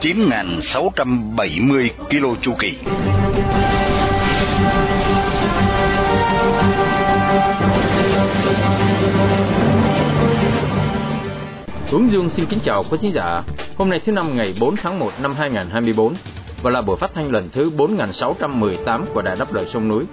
9.670 0.00 1.88
km 2.10 2.40
chu 2.42 2.52
kỳ. 2.58 2.74
Hướng 11.90 12.08
Dương 12.08 12.28
xin 12.28 12.46
kính 12.46 12.60
chào 12.62 12.84
quý 12.90 12.98
khán 13.02 13.10
giả. 13.10 13.42
Hôm 13.76 13.88
nay 13.88 14.00
thứ 14.04 14.12
năm 14.12 14.36
ngày 14.36 14.54
4 14.60 14.76
tháng 14.76 14.98
1 14.98 15.12
năm 15.20 15.34
2024 15.34 16.14
và 16.62 16.70
là 16.70 16.82
buổi 16.82 16.96
phát 16.96 17.10
thanh 17.14 17.30
lần 17.32 17.48
thứ 17.52 17.70
4618 17.70 19.04
của 19.14 19.22
Đài 19.22 19.36
Đáp 19.36 19.54
Lời 19.54 19.64
Sông 19.68 19.88
Núi. 19.88 20.04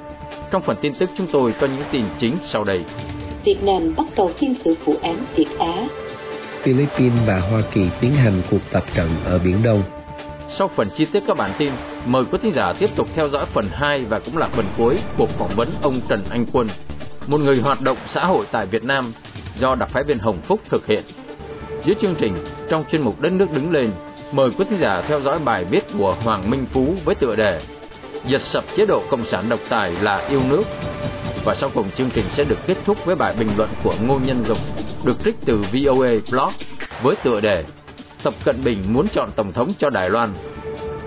Trong 0.52 0.61
phần 0.61 0.77
tin 0.81 0.94
tức 1.00 1.09
chúng 1.17 1.27
tôi 1.31 1.53
có 1.61 1.67
những 1.67 1.84
tin 1.91 2.05
chính 2.17 2.38
sau 2.44 2.63
đây. 2.63 2.84
Việt 3.44 3.63
Nam 3.63 3.94
bắt 3.97 4.05
đầu 4.16 4.31
phiên 4.39 4.55
xử 4.66 4.75
vụ 4.86 4.95
án 5.02 5.25
Việt 5.36 5.47
Á. 5.59 5.88
Philippines 6.63 7.20
và 7.27 7.40
Hoa 7.40 7.62
Kỳ 7.72 7.90
tiến 8.02 8.16
hành 8.16 8.41
cuộc 8.52 8.72
tập 8.72 8.84
trận 8.94 9.09
ở 9.26 9.40
Biển 9.40 9.63
Đông. 9.63 9.84
Sau 10.48 10.67
phần 10.67 10.89
chi 10.95 11.05
tiết 11.05 11.23
các 11.27 11.38
bản 11.38 11.53
tin, 11.58 11.73
mời 12.05 12.23
quý 12.31 12.38
thính 12.41 12.52
giả 12.52 12.73
tiếp 12.80 12.89
tục 12.95 13.08
theo 13.16 13.30
dõi 13.30 13.45
phần 13.45 13.70
2 13.72 14.05
và 14.05 14.20
cũng 14.20 14.38
là 14.38 14.48
phần 14.48 14.66
cuối 14.77 14.99
cuộc 15.17 15.30
phỏng 15.30 15.55
vấn 15.55 15.69
ông 15.81 16.02
Trần 16.09 16.23
Anh 16.30 16.45
Quân, 16.53 16.69
một 17.28 17.39
người 17.39 17.58
hoạt 17.58 17.81
động 17.81 17.97
xã 18.06 18.25
hội 18.25 18.45
tại 18.52 18.66
Việt 18.66 18.84
Nam 18.84 19.14
do 19.56 19.75
đặc 19.75 19.89
phái 19.89 20.03
viên 20.03 20.19
Hồng 20.19 20.41
Phúc 20.47 20.59
thực 20.69 20.88
hiện. 20.88 21.03
Dưới 21.86 21.95
chương 21.95 22.16
trình, 22.16 22.34
trong 22.69 22.84
chuyên 22.91 23.02
mục 23.02 23.22
Đất 23.22 23.31
nước 23.31 23.52
đứng 23.52 23.72
lên, 23.72 23.91
mời 24.31 24.50
quý 24.58 24.66
thính 24.69 24.80
giả 24.80 25.02
theo 25.08 25.22
dõi 25.22 25.39
bài 25.39 25.66
viết 25.66 25.84
của 25.97 26.16
Hoàng 26.23 26.50
Minh 26.50 26.66
Phú 26.73 26.95
với 27.06 27.16
tựa 27.16 27.36
đề 27.36 27.61
Giật 28.28 28.41
sập 28.41 28.64
chế 28.73 28.86
độ 28.86 29.03
Cộng 29.09 29.25
sản 29.25 29.50
độc 29.50 29.59
tài 29.69 29.91
là 29.91 30.28
yêu 30.30 30.41
nước. 30.50 30.64
Và 31.45 31.55
sau 31.55 31.69
cùng 31.73 31.91
chương 31.91 32.09
trình 32.09 32.25
sẽ 32.30 32.44
được 32.44 32.58
kết 32.67 32.77
thúc 32.86 32.97
với 33.05 33.16
bài 33.16 33.36
bình 33.39 33.49
luận 33.58 33.69
của 33.83 33.95
Ngô 34.02 34.19
Nhân 34.19 34.44
Dục, 34.47 34.58
được 35.03 35.17
trích 35.25 35.36
từ 35.45 35.58
VOA 35.58 36.09
Blog 36.31 36.52
với 37.03 37.16
tựa 37.23 37.39
đề 37.39 37.63
Tập 38.23 38.33
Cận 38.45 38.63
Bình 38.63 38.83
muốn 38.94 39.08
chọn 39.08 39.30
Tổng 39.35 39.53
thống 39.53 39.73
cho 39.80 39.89
Đài 39.89 40.09
Loan. 40.09 40.33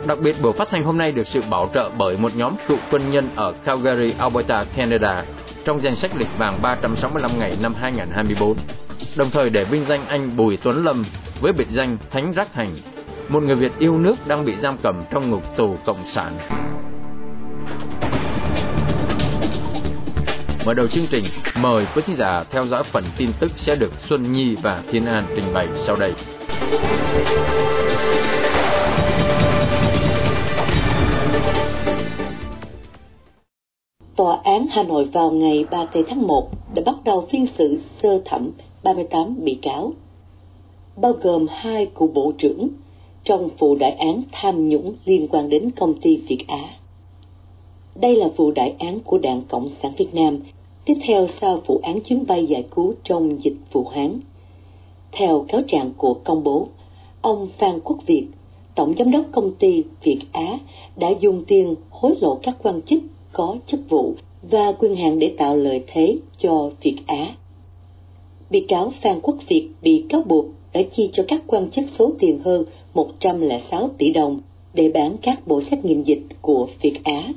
Đặc 0.07 0.19
biệt 0.19 0.43
buổi 0.43 0.53
phát 0.53 0.69
thanh 0.71 0.83
hôm 0.83 0.99
nay 0.99 1.13
được 1.13 1.27
sự 1.27 1.43
bảo 1.51 1.71
trợ 1.75 1.91
bởi 1.99 2.19
một 2.19 2.37
nhóm 2.37 2.57
cựu 2.69 2.79
quân 2.91 3.11
nhân 3.11 3.29
ở 3.37 3.53
Calgary, 3.65 4.15
Alberta, 4.19 4.65
Canada 4.77 5.25
trong 5.65 5.83
danh 5.83 5.97
sách 5.97 6.11
lịch 6.17 6.39
vàng 6.39 6.59
365 6.63 7.39
ngày 7.39 7.59
năm 7.63 7.75
2024. 7.75 8.57
Đồng 9.17 9.31
thời 9.31 9.51
để 9.51 9.65
vinh 9.65 9.85
danh 9.85 10.07
anh 10.09 10.37
Bùi 10.37 10.57
Tuấn 10.57 10.85
Lâm 10.85 11.05
với 11.41 11.53
biệt 11.53 11.69
danh 11.69 11.99
Thánh 12.11 12.33
Rác 12.33 12.55
Hành, 12.55 12.77
một 13.29 13.43
người 13.43 13.57
Việt 13.57 13.73
yêu 13.79 13.99
nước 13.99 14.27
đang 14.27 14.45
bị 14.45 14.55
giam 14.57 14.77
cầm 14.83 15.05
trong 15.11 15.31
ngục 15.31 15.57
tù 15.57 15.77
cộng 15.87 16.05
sản. 16.05 16.39
Mở 20.67 20.75
đầu 20.75 20.87
chương 20.87 21.07
trình, 21.11 21.25
mời 21.57 21.87
quý 21.95 22.03
thính 22.07 22.17
giả 22.17 22.45
theo 22.51 22.67
dõi 22.67 22.83
phần 22.83 23.05
tin 23.19 23.31
tức 23.41 23.53
sẽ 23.57 23.77
được 23.77 23.93
Xuân 23.99 24.33
Nhi 24.33 24.55
và 24.63 24.85
Thiên 24.91 25.07
An 25.07 25.27
trình 25.37 25.45
bày 25.55 25.69
sau 25.75 25.97
đây. 25.97 26.13
Tòa 34.17 34.41
án 34.45 34.67
Hà 34.71 34.83
Nội 34.83 35.05
vào 35.05 35.31
ngày 35.31 35.65
3 35.71 35.87
tháng 36.09 36.27
1 36.27 36.51
đã 36.75 36.83
bắt 36.87 36.97
đầu 37.05 37.29
phiên 37.31 37.47
xử 37.59 37.81
sơ 38.03 38.23
thẩm 38.25 38.51
38 38.83 39.45
bị 39.45 39.59
cáo, 39.63 39.93
bao 40.97 41.13
gồm 41.13 41.47
hai 41.51 41.87
cựu 41.95 42.09
bộ 42.09 42.33
trưởng 42.39 42.69
trong 43.25 43.49
vụ 43.59 43.77
đại 43.77 43.93
án 43.93 44.23
tham 44.33 44.69
nhũng 44.69 44.95
liên 45.05 45.29
quan 45.29 45.49
đến 45.49 45.71
công 45.71 45.95
ty 46.01 46.17
Việt 46.17 46.45
Á. 46.49 46.63
Đây 47.95 48.17
là 48.17 48.29
vụ 48.37 48.51
đại 48.51 48.75
án 48.79 49.01
của 49.01 49.19
Đảng 49.19 49.43
Cộng 49.49 49.71
sản 49.83 49.93
Việt 49.99 50.15
Nam, 50.15 50.39
tiếp 50.87 50.95
theo 51.07 51.27
sau 51.41 51.61
vụ 51.67 51.81
án 51.83 52.01
chuyến 52.01 52.27
bay 52.27 52.47
giải 52.47 52.65
cứu 52.71 52.95
trong 53.05 53.43
dịch 53.43 53.57
Vũ 53.73 53.85
Hán. 53.85 54.21
Theo 55.13 55.45
cáo 55.49 55.63
trạng 55.63 55.91
của 55.97 56.15
công 56.15 56.45
bố, 56.45 56.69
ông 57.21 57.49
Phan 57.59 57.81
Quốc 57.81 57.99
Việt, 58.07 58.27
Tổng 58.75 58.95
Giám 58.99 59.11
đốc 59.11 59.25
công 59.33 59.55
ty 59.55 59.83
Việt 60.03 60.21
Á 60.33 60.59
đã 60.97 61.09
dùng 61.21 61.45
tiền 61.47 61.75
hối 61.91 62.17
lộ 62.21 62.39
các 62.43 62.57
quan 62.63 62.83
chức 62.83 63.03
có 63.33 63.57
chức 63.67 63.81
vụ 63.89 64.15
và 64.43 64.73
quyền 64.73 64.95
hạn 64.95 65.19
để 65.19 65.35
tạo 65.39 65.57
lợi 65.57 65.85
thế 65.87 66.17
cho 66.39 66.71
Việt 66.83 66.97
Á. 67.07 67.35
Bị 68.51 68.61
cáo 68.61 68.93
Phan 69.03 69.21
Quốc 69.21 69.37
Việt 69.49 69.69
bị 69.83 70.05
cáo 70.09 70.23
buộc 70.23 70.47
đã 70.73 70.83
chi 70.83 71.11
cho 71.13 71.25
các 71.29 71.43
quan 71.47 71.71
chức 71.71 71.85
số 71.93 72.13
tiền 72.19 72.39
hơn 72.45 72.65
106 72.95 73.91
tỷ 73.99 74.13
đồng 74.13 74.41
để 74.75 74.91
bán 74.95 75.17
các 75.23 75.47
bộ 75.47 75.61
xét 75.61 75.85
nghiệm 75.85 76.03
dịch 76.03 76.23
của 76.41 76.69
Việt 76.83 77.05
Á. 77.05 77.33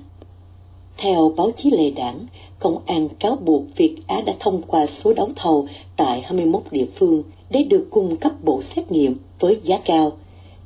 Theo 1.01 1.33
báo 1.37 1.51
chí 1.57 1.69
lề 1.69 1.89
đảng, 1.89 2.25
công 2.59 2.77
an 2.85 3.09
cáo 3.19 3.35
buộc 3.35 3.63
Việt 3.75 3.95
Á 4.07 4.21
đã 4.21 4.33
thông 4.39 4.61
qua 4.61 4.85
số 4.85 5.13
đấu 5.13 5.29
thầu 5.35 5.67
tại 5.95 6.21
21 6.21 6.61
địa 6.71 6.85
phương 6.95 7.23
để 7.49 7.63
được 7.63 7.87
cung 7.91 8.15
cấp 8.15 8.31
bộ 8.43 8.61
xét 8.61 8.91
nghiệm 8.91 9.17
với 9.39 9.59
giá 9.63 9.77
cao, 9.77 10.11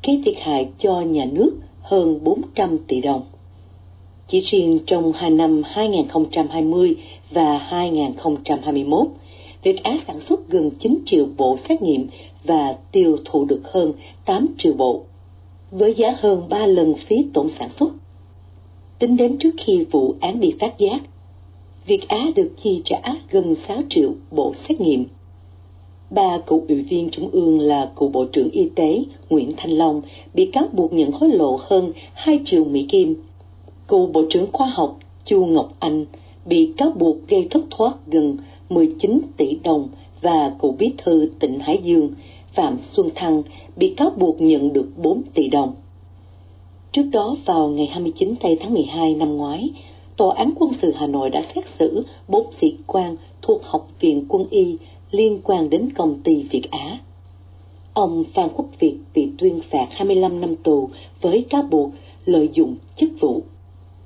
gây 0.04 0.22
thiệt 0.26 0.36
hại 0.40 0.70
cho 0.78 1.02
nhà 1.02 1.26
nước 1.26 1.56
hơn 1.82 2.24
400 2.24 2.78
tỷ 2.88 3.02
đồng. 3.02 3.22
Chỉ 4.28 4.40
riêng 4.40 4.80
trong 4.86 5.12
hai 5.12 5.30
năm 5.30 5.62
2020 5.66 6.96
và 7.32 7.58
2021, 7.58 9.08
Việt 9.64 9.84
Á 9.84 9.98
sản 10.08 10.20
xuất 10.20 10.50
gần 10.50 10.72
9 10.80 11.00
triệu 11.06 11.28
bộ 11.38 11.58
xét 11.58 11.82
nghiệm 11.82 12.08
và 12.44 12.76
tiêu 12.92 13.18
thụ 13.26 13.46
được 13.46 13.62
hơn 13.64 13.94
8 14.26 14.48
triệu 14.58 14.74
bộ, 14.74 15.02
với 15.72 15.94
giá 15.94 16.16
hơn 16.20 16.50
3 16.50 16.66
lần 16.66 16.94
phí 16.94 17.26
tổn 17.34 17.50
sản 17.60 17.70
xuất. 17.70 17.94
Tính 19.00 19.18
đến 19.18 19.38
trước 19.38 19.56
khi 19.58 19.86
vụ 19.92 20.16
án 20.20 20.40
bị 20.40 20.54
phát 20.60 20.80
giác, 20.80 21.02
Việt 21.86 22.08
Á 22.08 22.28
được 22.36 22.52
chi 22.64 22.82
trả 22.86 23.02
gần 23.32 23.56
6 23.68 23.78
triệu 23.90 24.14
bộ 24.32 24.54
xét 24.68 24.82
nghiệm. 24.82 25.06
Ba 26.10 26.38
cựu 26.38 26.64
ủy 26.68 26.82
viên 26.82 27.10
trung 27.10 27.30
ương 27.32 27.60
là 27.60 27.92
cựu 27.96 28.10
Bộ 28.10 28.26
trưởng 28.26 28.50
Y 28.50 28.70
tế 28.76 29.04
Nguyễn 29.30 29.54
Thanh 29.58 29.72
Long 29.72 30.02
bị 30.34 30.46
cáo 30.46 30.68
buộc 30.74 30.94
nhận 30.94 31.12
hối 31.12 31.30
lộ 31.30 31.60
hơn 31.62 31.92
2 32.14 32.40
triệu 32.46 32.64
Mỹ 32.64 32.86
Kim. 32.90 33.16
Cựu 33.88 34.08
Bộ 34.08 34.24
trưởng 34.30 34.52
Khoa 34.52 34.68
học 34.68 35.00
Chu 35.26 35.46
Ngọc 35.46 35.74
Anh 35.80 36.06
bị 36.46 36.74
cáo 36.78 36.92
buộc 36.92 37.28
gây 37.28 37.48
thất 37.50 37.64
thoát 37.70 37.94
gần 38.08 38.38
19 38.70 39.22
tỷ 39.38 39.58
đồng 39.64 39.88
và 40.22 40.56
cựu 40.60 40.72
bí 40.72 40.92
thư 40.98 41.30
tỉnh 41.40 41.60
Hải 41.60 41.78
Dương 41.84 42.10
Phạm 42.56 42.78
Xuân 42.78 43.10
Thăng 43.16 43.44
bị 43.76 43.94
cáo 43.98 44.10
buộc 44.18 44.42
nhận 44.42 44.74
được 44.74 44.90
4 44.98 45.22
tỷ 45.34 45.48
đồng. 45.48 45.74
Trước 46.94 47.06
đó 47.12 47.36
vào 47.46 47.68
ngày 47.68 47.88
29 47.88 48.36
tây 48.42 48.58
tháng 48.62 48.74
12 48.74 49.16
năm 49.16 49.38
ngoái, 49.38 49.70
Tòa 50.18 50.36
án 50.38 50.54
quân 50.60 50.72
sự 50.82 50.94
Hà 51.00 51.08
Nội 51.08 51.30
đã 51.30 51.42
xét 51.56 51.64
xử 51.80 52.06
bốn 52.28 52.52
sĩ 52.62 52.78
quan 52.88 53.16
thuộc 53.42 53.62
Học 53.64 53.88
viện 54.00 54.26
Quân 54.30 54.46
y 54.50 54.78
liên 55.12 55.42
quan 55.44 55.70
đến 55.70 55.90
công 55.96 56.22
ty 56.24 56.44
Việt 56.52 56.72
Á. 56.72 56.98
Ông 57.94 58.24
Phan 58.36 58.50
Quốc 58.56 58.66
Việt 58.80 58.98
bị 59.14 59.30
tuyên 59.38 59.60
phạt 59.72 59.88
25 59.92 60.42
năm 60.42 60.56
tù 60.56 60.90
với 61.22 61.46
cáo 61.50 61.62
buộc 61.62 61.92
lợi 62.26 62.50
dụng 62.54 62.76
chức 62.96 63.10
vụ, 63.20 63.44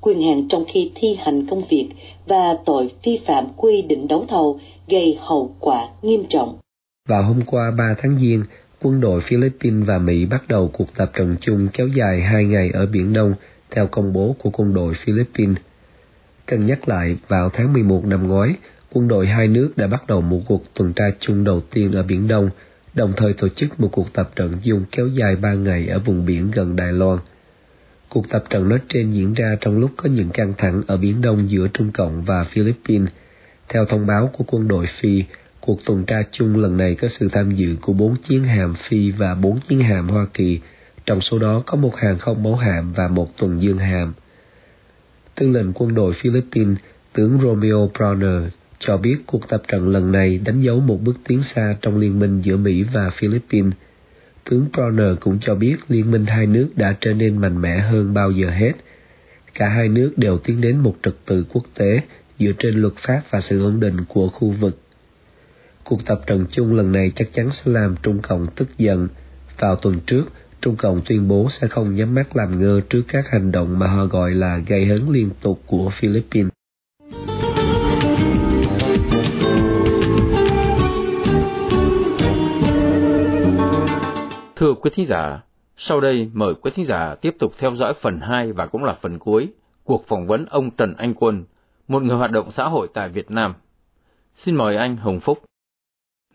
quyền 0.02 0.22
hạn 0.22 0.48
trong 0.50 0.66
khi 0.68 0.92
thi 0.96 1.18
hành 1.20 1.46
công 1.48 1.64
việc 1.70 1.90
và 2.28 2.58
tội 2.66 2.92
vi 3.04 3.20
phạm 3.26 3.46
quy 3.56 3.82
định 3.82 4.08
đấu 4.08 4.26
thầu 4.28 4.60
gây 4.88 5.18
hậu 5.20 5.52
quả 5.60 5.90
nghiêm 6.02 6.24
trọng. 6.30 6.58
Vào 7.10 7.24
hôm 7.24 7.42
qua 7.46 7.72
3 7.78 7.96
tháng 8.02 8.20
Giêng, 8.20 8.44
quân 8.82 9.02
đội 9.02 9.22
Philippines 9.22 9.88
và 9.88 9.98
Mỹ 9.98 10.26
bắt 10.26 10.48
đầu 10.48 10.70
cuộc 10.74 10.96
tập 10.96 11.12
trận 11.14 11.36
chung 11.40 11.68
kéo 11.74 11.88
dài 11.88 12.22
hai 12.22 12.46
ngày 12.46 12.72
ở 12.74 12.86
Biển 12.86 13.14
Đông 13.14 13.34
theo 13.72 13.88
công 13.88 14.14
bố 14.14 14.36
của 14.40 14.50
quân 14.50 14.74
đội 14.74 14.94
Philippines. 14.94 15.58
Cần 16.46 16.66
nhắc 16.66 16.90
lại, 16.90 17.18
vào 17.28 17.50
tháng 17.50 17.74
11 17.74 18.06
năm 18.06 18.28
ngoái, 18.28 18.54
quân 18.94 19.08
đội 19.08 19.28
hai 19.28 19.48
nước 19.48 19.78
đã 19.78 19.88
bắt 19.88 20.08
đầu 20.08 20.22
một 20.22 20.40
cuộc 20.48 20.64
tuần 20.74 20.94
tra 20.94 21.06
chung 21.20 21.44
đầu 21.44 21.62
tiên 21.62 21.92
ở 21.92 22.04
Biển 22.04 22.28
Đông, 22.28 22.50
đồng 22.94 23.14
thời 23.18 23.34
tổ 23.34 23.50
chức 23.50 23.80
một 23.80 23.90
cuộc 23.92 24.14
tập 24.14 24.32
trận 24.36 24.58
chung 24.64 24.86
kéo 24.92 25.08
dài 25.08 25.36
ba 25.36 25.54
ngày 25.54 25.88
ở 25.88 26.00
vùng 26.00 26.26
biển 26.26 26.52
gần 26.52 26.76
Đài 26.76 26.94
Loan. 26.94 27.20
Cuộc 28.10 28.30
tập 28.30 28.44
trận 28.50 28.70
nói 28.70 28.80
trên 28.90 29.12
diễn 29.12 29.34
ra 29.34 29.56
trong 29.62 29.80
lúc 29.80 29.92
có 29.98 30.10
những 30.10 30.30
căng 30.30 30.54
thẳng 30.58 30.82
ở 30.88 30.98
Biển 30.98 31.22
Đông 31.22 31.50
giữa 31.50 31.68
Trung 31.74 31.92
Cộng 31.92 32.24
và 32.24 32.44
Philippines. 32.44 33.10
Theo 33.70 33.86
thông 33.86 34.08
báo 34.08 34.30
của 34.34 34.44
quân 34.48 34.68
đội 34.68 34.86
Phi, 34.86 35.24
cuộc 35.68 35.86
tuần 35.86 36.06
tra 36.06 36.24
chung 36.32 36.58
lần 36.58 36.78
này 36.78 36.96
có 36.96 37.08
sự 37.08 37.30
tham 37.32 37.52
dự 37.52 37.76
của 37.82 37.94
bốn 37.94 38.16
chiến 38.16 38.44
hạm 38.44 38.74
Phi 38.74 39.12
và 39.12 39.36
bốn 39.36 39.60
chiến 39.60 39.80
hạm 39.80 40.10
Hoa 40.10 40.28
Kỳ, 40.34 40.60
trong 41.06 41.22
số 41.22 41.40
đó 41.40 41.64
có 41.66 41.78
một 41.78 41.96
hàng 41.96 42.20
không 42.20 42.44
mẫu 42.44 42.56
hạm 42.56 42.94
và 42.94 43.08
một 43.08 43.38
tuần 43.38 43.62
dương 43.62 43.78
hạm. 43.78 44.14
Tư 45.36 45.48
lệnh 45.48 45.74
quân 45.74 45.96
đội 45.96 46.14
Philippines, 46.14 46.78
tướng 47.14 47.40
Romeo 47.42 47.92
Browner, 47.94 48.48
cho 48.80 48.98
biết 48.98 49.18
cuộc 49.26 49.50
tập 49.50 49.64
trận 49.68 49.88
lần 49.88 50.12
này 50.12 50.38
đánh 50.46 50.62
dấu 50.62 50.80
một 50.80 51.02
bước 51.02 51.20
tiến 51.28 51.44
xa 51.44 51.76
trong 51.82 51.98
liên 51.98 52.20
minh 52.20 52.42
giữa 52.42 52.58
Mỹ 52.58 52.84
và 52.94 53.10
Philippines. 53.10 53.74
Tướng 54.50 54.66
Browner 54.74 55.16
cũng 55.16 55.40
cho 55.42 55.56
biết 55.56 55.76
liên 55.90 56.12
minh 56.12 56.26
hai 56.26 56.48
nước 56.48 56.70
đã 56.76 56.96
trở 57.00 57.14
nên 57.14 57.38
mạnh 57.38 57.62
mẽ 57.62 57.80
hơn 57.80 58.14
bao 58.14 58.32
giờ 58.32 58.50
hết. 58.50 58.74
cả 59.54 59.70
hai 59.70 59.90
nước 59.90 60.14
đều 60.18 60.38
tiến 60.38 60.62
đến 60.62 60.78
một 60.78 60.96
trật 61.04 61.16
tự 61.26 61.46
quốc 61.54 61.64
tế 61.74 62.02
dựa 62.40 62.52
trên 62.60 62.76
luật 62.76 62.94
pháp 62.96 63.22
và 63.30 63.42
sự 63.42 63.64
ổn 63.64 63.80
định 63.80 63.98
của 64.08 64.30
khu 64.30 64.52
vực. 64.52 64.80
Cuộc 65.90 66.06
tập 66.06 66.22
trận 66.28 66.46
chung 66.50 66.76
lần 66.76 66.92
này 66.92 67.12
chắc 67.16 67.34
chắn 67.34 67.52
sẽ 67.52 67.72
làm 67.72 67.96
Trung 68.04 68.20
Cộng 68.22 68.48
tức 68.56 68.78
giận. 68.78 69.08
Vào 69.60 69.76
tuần 69.76 70.00
trước, 70.00 70.24
Trung 70.62 70.76
Cộng 70.76 71.02
tuyên 71.06 71.28
bố 71.28 71.50
sẽ 71.50 71.68
không 71.68 71.96
nhắm 71.96 72.16
mắt 72.16 72.36
làm 72.36 72.60
ngơ 72.60 72.82
trước 72.90 73.02
các 73.08 73.28
hành 73.30 73.52
động 73.52 73.80
mà 73.80 73.88
họ 73.88 74.06
gọi 74.06 74.32
là 74.32 74.58
gây 74.68 74.86
hấn 74.86 75.02
liên 75.10 75.30
tục 75.42 75.62
của 75.66 75.90
Philippines. 75.90 76.52
Thưa 84.56 84.74
quý 84.74 84.92
thính 84.94 85.08
giả, 85.08 85.42
sau 85.78 86.02
đây 86.02 86.30
mời 86.34 86.54
quý 86.62 86.72
thính 86.76 86.86
giả 86.86 87.16
tiếp 87.22 87.36
tục 87.40 87.54
theo 87.60 87.76
dõi 87.76 87.94
phần 88.02 88.20
2 88.20 88.52
và 88.52 88.66
cũng 88.66 88.84
là 88.84 88.98
phần 89.02 89.20
cuối 89.20 89.48
cuộc 89.84 90.08
phỏng 90.08 90.28
vấn 90.28 90.46
ông 90.46 90.72
Trần 90.72 90.94
Anh 90.98 91.14
Quân, 91.14 91.44
một 91.88 92.04
người 92.04 92.18
hoạt 92.18 92.32
động 92.32 92.52
xã 92.52 92.68
hội 92.68 92.88
tại 92.94 93.10
Việt 93.10 93.32
Nam. 93.32 93.54
Xin 94.36 94.56
mời 94.56 94.76
anh 94.76 94.98
Hồng 94.98 95.20
Phúc. 95.20 95.40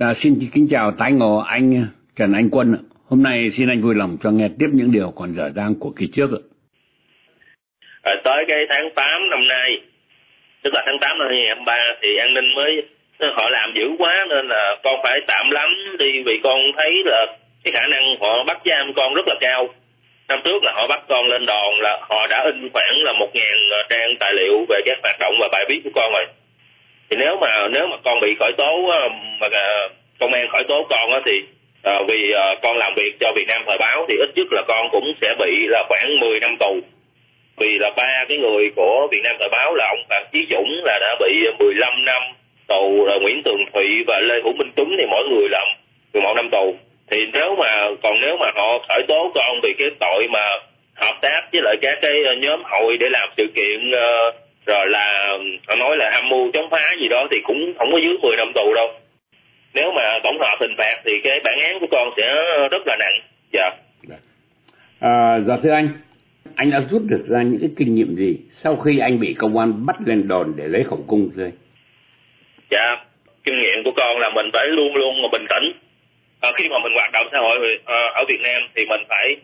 À, 0.02 0.14
xin 0.14 0.32
kính 0.54 0.66
chào 0.70 0.92
tái 0.98 1.12
ngộ 1.12 1.38
anh 1.38 1.86
Trần 2.16 2.32
Anh 2.32 2.48
Quân. 2.52 2.76
Hôm 3.10 3.22
nay 3.22 3.50
xin 3.50 3.68
anh 3.68 3.82
vui 3.82 3.94
lòng 3.94 4.16
cho 4.22 4.30
nghe 4.30 4.48
tiếp 4.58 4.70
những 4.72 4.92
điều 4.92 5.10
còn 5.16 5.32
dở 5.32 5.50
dang 5.56 5.74
của 5.80 5.92
kỳ 5.98 6.06
trước. 6.14 6.30
À, 8.02 8.12
tới 8.24 8.44
cái 8.48 8.66
tháng 8.68 8.90
8 8.94 9.30
năm 9.30 9.48
nay, 9.48 9.80
tức 10.62 10.70
là 10.74 10.82
tháng 10.86 10.98
8 11.00 11.18
năm 11.18 11.28
2023 11.28 11.74
thì 12.02 12.08
an 12.16 12.34
ninh 12.34 12.54
mới 12.54 12.70
họ 13.36 13.48
làm 13.50 13.72
dữ 13.74 13.86
quá 13.98 14.26
nên 14.30 14.48
là 14.48 14.76
con 14.84 14.94
phải 15.02 15.20
tạm 15.26 15.50
lắm 15.50 15.70
đi 15.98 16.22
vì 16.26 16.40
con 16.42 16.60
thấy 16.76 16.92
là 17.04 17.26
cái 17.64 17.72
khả 17.72 17.86
năng 17.90 18.16
họ 18.20 18.44
bắt 18.44 18.58
giam 18.64 18.92
con 18.96 19.14
rất 19.14 19.26
là 19.28 19.34
cao 19.40 19.68
năm 20.28 20.40
trước 20.44 20.62
là 20.62 20.72
họ 20.74 20.86
bắt 20.86 21.02
con 21.08 21.26
lên 21.26 21.46
đòn 21.46 21.74
là 21.78 21.98
họ 22.08 22.26
đã 22.30 22.44
in 22.44 22.68
khoảng 22.72 22.96
là 23.04 23.12
một 23.12 23.30
ngàn 23.34 23.86
trang 23.90 24.16
tài 24.20 24.34
liệu 24.34 24.66
về 24.68 24.80
các 24.86 24.98
hoạt 25.02 25.16
động 25.20 25.34
và 25.40 25.48
bài 25.52 25.64
viết 25.68 25.80
của 25.84 25.90
con 25.94 26.12
rồi 26.12 26.26
thì 27.12 27.18
nếu 27.18 27.36
mà 27.40 27.68
nếu 27.68 27.86
mà 27.86 27.96
con 28.04 28.20
bị 28.20 28.34
khởi 28.38 28.52
tố 28.56 28.90
ờ, 28.90 29.08
mà 29.40 29.48
ờ, 29.52 29.88
công 30.20 30.32
an 30.32 30.48
khởi 30.48 30.64
tố 30.68 30.86
con 30.90 31.22
thì 31.26 31.32
à, 31.82 32.00
vì 32.08 32.32
à, 32.32 32.54
con 32.62 32.76
làm 32.76 32.94
việc 32.96 33.12
cho 33.20 33.32
Việt 33.36 33.48
Nam 33.48 33.62
thời 33.66 33.78
báo 33.78 34.06
thì 34.08 34.14
ít 34.18 34.30
nhất 34.34 34.46
là 34.50 34.62
con 34.68 34.88
cũng 34.90 35.12
sẽ 35.20 35.34
bị 35.38 35.66
là 35.68 35.84
khoảng 35.88 36.20
10 36.20 36.40
năm 36.40 36.56
tù. 36.60 36.80
Vì 37.56 37.78
là 37.78 37.90
ba 37.96 38.24
cái 38.28 38.38
người 38.38 38.70
của 38.76 39.08
Việt 39.10 39.20
Nam 39.24 39.36
thời 39.38 39.48
báo 39.48 39.74
là 39.74 39.88
ông 39.88 40.04
Phạm 40.08 40.22
Chí 40.32 40.46
Dũng 40.50 40.80
là 40.84 40.98
đã 41.00 41.16
bị 41.20 41.32
15 41.58 42.04
năm 42.04 42.22
tù 42.68 43.04
rồi 43.04 43.20
Nguyễn 43.20 43.42
Tường 43.42 43.64
Thụy 43.72 44.04
và 44.06 44.20
Lê 44.20 44.34
Hữu 44.44 44.52
Minh 44.52 44.72
Tuấn 44.76 44.88
thì 44.98 45.04
mỗi 45.10 45.28
người 45.28 45.48
là 45.48 45.64
11 46.12 46.34
năm 46.36 46.48
tù. 46.50 46.76
Thì 47.10 47.16
nếu 47.32 47.56
mà 47.56 47.88
còn 48.02 48.20
nếu 48.20 48.36
mà 48.36 48.50
họ 48.54 48.78
khởi 48.88 49.02
tố 49.08 49.32
con 49.34 49.60
vì 49.62 49.74
cái 49.78 49.88
tội 50.00 50.28
mà 50.30 50.58
hợp 50.96 51.14
tác 51.22 51.40
với 51.52 51.62
lại 51.62 51.76
các 51.82 51.98
cái 52.02 52.12
nhóm 52.38 52.62
hội 52.64 52.96
để 53.00 53.06
làm 53.10 53.28
sự 53.36 53.46
kiện 53.54 53.90
uh, 53.90 54.34
rồi 54.66 54.86
là 54.88 55.38
họ 55.68 55.74
nói 55.74 55.96
là 55.96 56.10
âm 56.10 56.28
mưu 56.28 56.50
chống 56.52 56.70
phá 56.70 56.94
gì 57.00 57.08
đó 57.08 57.26
thì 57.30 57.36
cũng 57.44 57.74
không 57.78 57.92
có 57.92 57.98
dưới 57.98 58.18
10 58.22 58.36
năm 58.36 58.52
tù 58.54 58.74
đâu. 58.74 58.88
Nếu 59.74 59.92
mà 59.96 60.18
tổng 60.22 60.38
hợp 60.40 60.56
hình 60.60 60.74
phạt 60.78 60.96
thì 61.04 61.12
cái 61.24 61.40
bản 61.44 61.58
án 61.60 61.80
của 61.80 61.86
con 61.90 62.08
sẽ 62.16 62.34
rất 62.70 62.86
là 62.86 62.96
nặng. 62.98 63.20
Dạ. 63.52 63.70
À, 65.00 65.40
dạ 65.46 65.56
thưa 65.62 65.70
anh 65.70 65.88
anh 66.56 66.70
đã 66.70 66.80
rút 66.90 67.02
được 67.10 67.24
ra 67.28 67.42
những 67.42 67.60
cái 67.60 67.70
kinh 67.76 67.94
nghiệm 67.94 68.16
gì 68.16 68.36
sau 68.52 68.76
khi 68.76 68.98
anh 68.98 69.20
bị 69.20 69.34
công 69.38 69.58
an 69.58 69.86
bắt 69.86 69.96
lên 70.06 70.28
đòn 70.28 70.52
để 70.56 70.64
lấy 70.68 70.84
khẩu 70.84 71.04
cung 71.06 71.30
anh? 71.38 71.52
Dạ 72.70 72.96
kinh 73.44 73.62
nghiệm 73.62 73.84
của 73.84 73.92
con 73.96 74.18
là 74.18 74.30
mình 74.30 74.50
phải 74.52 74.66
luôn 74.66 74.96
luôn 74.96 75.22
mà 75.22 75.28
bình 75.32 75.46
tĩnh. 75.48 75.72
À, 76.40 76.50
khi 76.56 76.68
mà 76.68 76.78
mình 76.82 76.92
hoạt 76.94 77.12
động 77.12 77.26
xã 77.32 77.38
hội 77.38 77.78
à, 77.84 77.96
ở 78.14 78.24
Việt 78.28 78.40
Nam 78.40 78.62
thì 78.74 78.86
mình 78.86 79.00
phải 79.08 79.36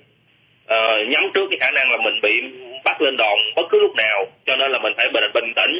à, 0.66 0.76
nhắm 1.08 1.22
trước 1.34 1.46
cái 1.50 1.58
khả 1.60 1.70
năng 1.70 1.90
là 1.90 1.98
mình 2.04 2.20
bị 2.22 2.42
bắt 2.88 3.02
lên 3.02 3.16
đòn 3.16 3.38
bất 3.56 3.66
cứ 3.70 3.78
lúc 3.80 3.94
nào. 3.96 4.26
Cho 4.46 4.56
nên 4.56 4.70
là 4.70 4.78
mình 4.78 4.92
phải 4.96 5.08
bình, 5.14 5.24
bình 5.34 5.52
tĩnh. 5.56 5.74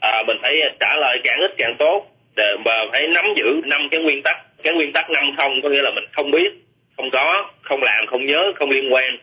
À, 0.00 0.22
mình 0.26 0.38
phải 0.42 0.54
trả 0.80 0.96
lời 0.96 1.20
càng 1.24 1.40
ít 1.40 1.52
càng 1.58 1.74
tốt. 1.78 2.06
Để 2.36 2.44
và 2.64 2.76
phải 2.92 3.06
nắm 3.06 3.24
giữ 3.36 3.60
năm 3.64 3.88
cái 3.90 4.00
nguyên 4.00 4.22
tắc. 4.22 4.36
Cái 4.62 4.74
nguyên 4.74 4.92
tắc 4.92 5.10
năm 5.10 5.24
không 5.36 5.62
có 5.62 5.68
nghĩa 5.68 5.82
là 5.82 5.90
mình 5.90 6.04
không 6.12 6.30
biết 6.30 6.50
không 6.96 7.10
có 7.10 7.50
không 7.62 7.82
làm 7.82 8.06
không 8.06 8.26
nhớ 8.26 8.52
không 8.56 8.70
liên 8.70 8.94
quan. 8.94 9.16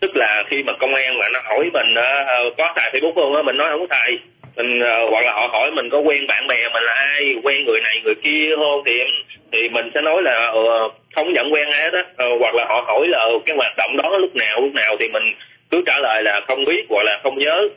Tức 0.00 0.10
là 0.14 0.42
khi 0.48 0.62
mà 0.62 0.72
công 0.80 0.94
an 0.94 1.18
mà 1.18 1.28
nó 1.32 1.40
hỏi 1.44 1.70
mình 1.72 1.94
uh, 1.94 2.56
có 2.58 2.72
xài 2.76 2.90
facebook 2.92 3.14
không 3.14 3.36
á 3.36 3.42
mình 3.42 3.56
nói 3.56 3.68
không 3.70 3.80
có 3.80 3.86
xài. 3.90 4.18
Mình 4.56 4.78
uh, 4.78 5.10
hoặc 5.10 5.24
là 5.24 5.32
họ 5.32 5.48
hỏi 5.52 5.70
mình 5.70 5.90
có 5.90 5.98
quen 5.98 6.26
bạn 6.26 6.46
bè 6.46 6.68
mình 6.72 6.82
là 6.82 6.92
ai 6.92 7.34
quen 7.42 7.64
người 7.64 7.80
này 7.80 8.00
người 8.04 8.14
kia 8.14 8.56
không 8.56 8.82
thì 8.86 9.04
thì 9.52 9.68
mình 9.68 9.90
sẽ 9.94 10.00
nói 10.00 10.22
là 10.22 10.52
uh, 10.52 10.92
không 11.14 11.32
nhận 11.32 11.52
quen 11.52 11.70
ai 11.70 11.82
hết 11.82 11.92
á. 11.92 12.04
Uh, 12.24 12.40
hoặc 12.40 12.54
là 12.54 12.64
họ 12.68 12.84
hỏi 12.86 13.08
là 13.08 13.24
uh, 13.24 13.42
cái 13.46 13.56
hoạt 13.56 13.72
động 13.76 13.96
đó 13.96 14.18
lúc 14.18 14.36
nào 14.36 14.60
lúc 14.60 14.74
nào 14.74 14.96
thì 15.00 15.08
mình 15.08 15.34
cứ 15.72 15.82
trả 15.86 15.98
lời 15.98 16.22
là 16.22 16.40
không 16.46 16.64
biết 16.64 16.86
hoặc 16.88 17.02
là 17.02 17.20
không 17.22 17.38
nhớ. 17.38 17.68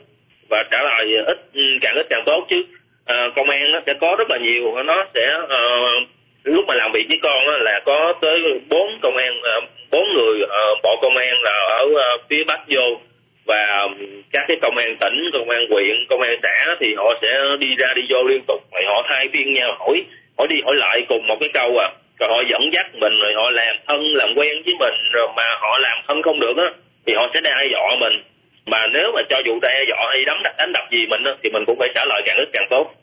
Và 0.50 0.62
trả 0.70 0.82
lời 0.82 1.16
ít 1.26 1.38
ừ, 1.54 1.62
càng 1.80 1.94
ít 1.94 2.06
càng 2.10 2.22
tốt 2.26 2.46
chứ. 2.50 2.64
Uh, 3.12 3.34
công 3.34 3.50
an 3.50 3.72
nó 3.72 3.80
sẽ 3.86 3.94
có 4.00 4.16
rất 4.18 4.30
là 4.30 4.38
nhiều 4.38 4.82
nó 4.82 5.06
sẽ 5.14 5.38
uh, 5.42 6.08
lúc 6.46 6.64
mà 6.68 6.74
làm 6.74 6.92
việc 6.92 7.06
với 7.08 7.18
con 7.22 7.46
đó, 7.46 7.56
là 7.58 7.80
có 7.84 8.14
tới 8.20 8.60
bốn 8.68 8.98
công 9.02 9.16
an 9.16 9.40
ờ, 9.42 9.60
bốn 9.90 10.12
người 10.14 10.40
ờ, 10.48 10.74
bộ 10.82 10.98
công 11.02 11.16
an 11.16 11.42
là 11.42 11.52
ở 11.68 11.86
phía 12.30 12.44
bắc 12.44 12.60
vô. 12.68 13.00
Và 13.46 13.88
các 14.32 14.44
cái 14.48 14.56
công 14.62 14.76
an 14.76 14.96
tỉnh 15.00 15.30
công 15.32 15.50
an 15.50 15.66
huyện 15.70 16.06
công 16.08 16.20
an 16.20 16.38
xã 16.42 16.76
thì 16.80 16.94
họ 16.94 17.14
sẽ 17.22 17.28
đi 17.58 17.74
ra 17.78 17.86
đi 17.94 18.02
vô 18.08 18.22
liên 18.22 18.42
tục. 18.48 18.60
Rồi 18.72 18.84
họ 18.86 19.06
thay 19.08 19.28
phiên 19.32 19.54
nhau 19.54 19.76
hỏi 19.78 20.04
hỏi 20.38 20.46
đi 20.50 20.56
hỏi 20.64 20.74
lại 20.76 21.04
cùng 21.08 21.26
một 21.26 21.36
cái 21.40 21.50
câu 21.54 21.78
à. 21.78 21.90
Rồi 22.18 22.28
họ 22.28 22.42
dẫn 22.50 22.70
dắt 22.72 22.86
mình 22.94 23.20
rồi 23.20 23.34
họ 23.34 23.50
làm 23.50 23.76
thân 23.86 24.14
làm 24.14 24.34
quen 24.36 24.62
với 24.64 24.74
mình 24.80 24.94
rồi 25.12 25.28
mà 25.36 25.56
họ 25.60 25.78
làm 25.78 25.98
thân 26.08 26.22
không 26.22 26.40
được 26.40 26.56
á 26.56 26.70
thì 27.06 27.12
họ 27.16 27.30
sẽ 27.34 27.40
đe 27.40 27.54
dọa 27.72 27.96
mình. 28.00 28.22
Mà 28.66 28.86
nếu 28.92 29.12
mà 29.14 29.22
cho 29.30 29.38
dù 29.46 29.58
đe 29.62 29.84
dọa 29.88 30.06
hay 30.10 30.24
đánh 30.24 30.42
đập 30.42 30.54
đánh 30.58 30.72
đập 30.72 30.84
gì 30.90 31.06
mình 31.06 31.24
á 31.24 31.32
thì 31.42 31.50
mình 31.50 31.64
cũng 31.66 31.78
phải 31.78 31.88
trả 31.94 32.04
lời 32.04 32.22
càng 32.24 32.36
ít 32.36 32.48
càng 32.52 32.66
tốt. 32.70 32.94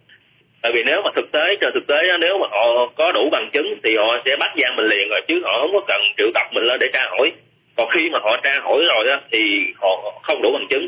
Tại 0.61 0.71
vì 0.75 0.83
nếu 0.85 1.01
mà 1.03 1.09
thực 1.15 1.31
tế 1.31 1.45
trên 1.61 1.71
thực 1.73 1.88
tế 1.88 1.95
nếu 2.19 2.38
mà 2.41 2.47
họ 2.51 2.91
có 2.95 3.11
đủ 3.11 3.29
bằng 3.31 3.50
chứng 3.53 3.75
thì 3.83 3.97
họ 3.97 4.21
sẽ 4.25 4.31
bắt 4.39 4.51
giam 4.61 4.75
mình 4.75 4.85
liền 4.85 5.09
rồi 5.09 5.21
chứ 5.27 5.41
họ 5.44 5.59
không 5.61 5.73
có 5.73 5.81
cần 5.88 6.01
triệu 6.17 6.31
tập 6.33 6.47
mình 6.51 6.63
lên 6.63 6.79
để 6.79 6.88
tra 6.94 7.07
hỏi. 7.17 7.31
Còn 7.75 7.89
khi 7.89 8.09
mà 8.09 8.19
họ 8.23 8.38
tra 8.44 8.59
hỏi 8.63 8.79
rồi 8.88 9.09
á 9.09 9.21
thì 9.31 9.39
họ 9.81 10.19
không 10.23 10.41
đủ 10.41 10.50
bằng 10.53 10.67
chứng. 10.69 10.88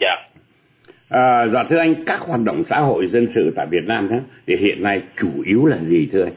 Dạ. 0.00 0.16
À, 1.10 1.46
dạ 1.46 1.64
thưa 1.70 1.78
anh 1.78 1.94
các 2.06 2.20
hoạt 2.20 2.40
động 2.44 2.62
xã 2.70 2.76
hội 2.76 3.06
dân 3.06 3.26
sự 3.34 3.52
tại 3.56 3.66
Việt 3.70 3.84
Nam 3.86 4.08
đó, 4.10 4.16
thì 4.46 4.56
hiện 4.56 4.82
nay 4.82 5.00
chủ 5.20 5.28
yếu 5.46 5.66
là 5.66 5.76
gì 5.76 6.08
thưa 6.12 6.24
anh? 6.24 6.34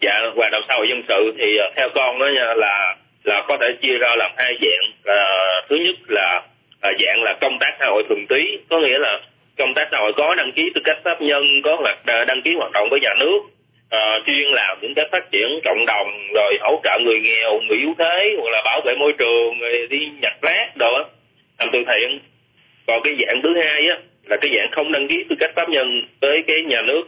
Dạ 0.00 0.20
hoạt 0.36 0.52
động 0.52 0.62
xã 0.68 0.74
hội 0.74 0.86
dân 0.90 1.02
sự 1.08 1.34
thì 1.38 1.56
ờ, 1.56 1.66
theo 1.76 1.88
con 1.94 2.18
đó 2.18 2.26
là 2.56 2.96
là 3.24 3.44
có 3.48 3.56
thể 3.60 3.66
chia 3.82 3.98
ra 3.98 4.08
làm 4.16 4.30
hai 4.36 4.54
dạng. 4.60 4.92
Là 5.04 5.62
thứ 5.68 5.76
nhất 5.76 5.96
là, 6.08 6.42
là 6.82 6.92
dạng 7.00 7.22
là 7.22 7.36
công 7.40 7.58
tác 7.60 7.76
xã 7.80 7.86
hội 7.86 8.02
thuần 8.08 8.26
túy. 8.26 8.58
Có 8.70 8.78
nghĩa 8.78 8.98
là 8.98 9.20
công 9.58 9.74
tác 9.74 9.88
xã 9.92 9.98
hội 9.98 10.12
có 10.16 10.34
đăng 10.34 10.52
ký 10.52 10.70
tư 10.74 10.80
cách 10.84 10.98
pháp 11.04 11.20
nhân 11.20 11.62
có 11.62 11.78
là 12.06 12.24
đăng 12.24 12.42
ký 12.42 12.54
hoạt 12.58 12.72
động 12.72 12.88
với 12.90 13.00
nhà 13.00 13.14
nước 13.18 13.40
à, 13.90 14.18
chuyên 14.26 14.46
làm 14.52 14.78
những 14.80 14.94
cái 14.94 15.04
phát 15.12 15.30
triển 15.30 15.60
cộng 15.64 15.86
đồng 15.86 16.08
rồi 16.34 16.58
hỗ 16.60 16.80
trợ 16.84 16.98
người 17.04 17.20
nghèo 17.20 17.60
người 17.60 17.78
yếu 17.78 17.94
thế 17.98 18.36
hoặc 18.40 18.50
là 18.50 18.62
bảo 18.64 18.80
vệ 18.84 18.94
môi 18.94 19.12
trường 19.18 19.58
người 19.58 19.86
đi 19.86 20.08
nhặt 20.22 20.32
rác 20.42 20.76
đồ 20.76 20.94
á. 20.94 21.04
Làm 21.58 21.68
từ 21.72 21.78
thiện. 21.88 22.18
Còn 22.86 23.02
cái 23.04 23.14
dạng 23.26 23.42
thứ 23.42 23.54
hai 23.62 23.88
á 23.88 23.96
là 24.26 24.36
cái 24.36 24.50
dạng 24.56 24.70
không 24.72 24.92
đăng 24.92 25.08
ký 25.08 25.24
tư 25.28 25.36
cách 25.40 25.50
pháp 25.56 25.68
nhân 25.68 26.02
tới 26.20 26.42
cái 26.46 26.56
nhà 26.66 26.82
nước. 26.82 27.02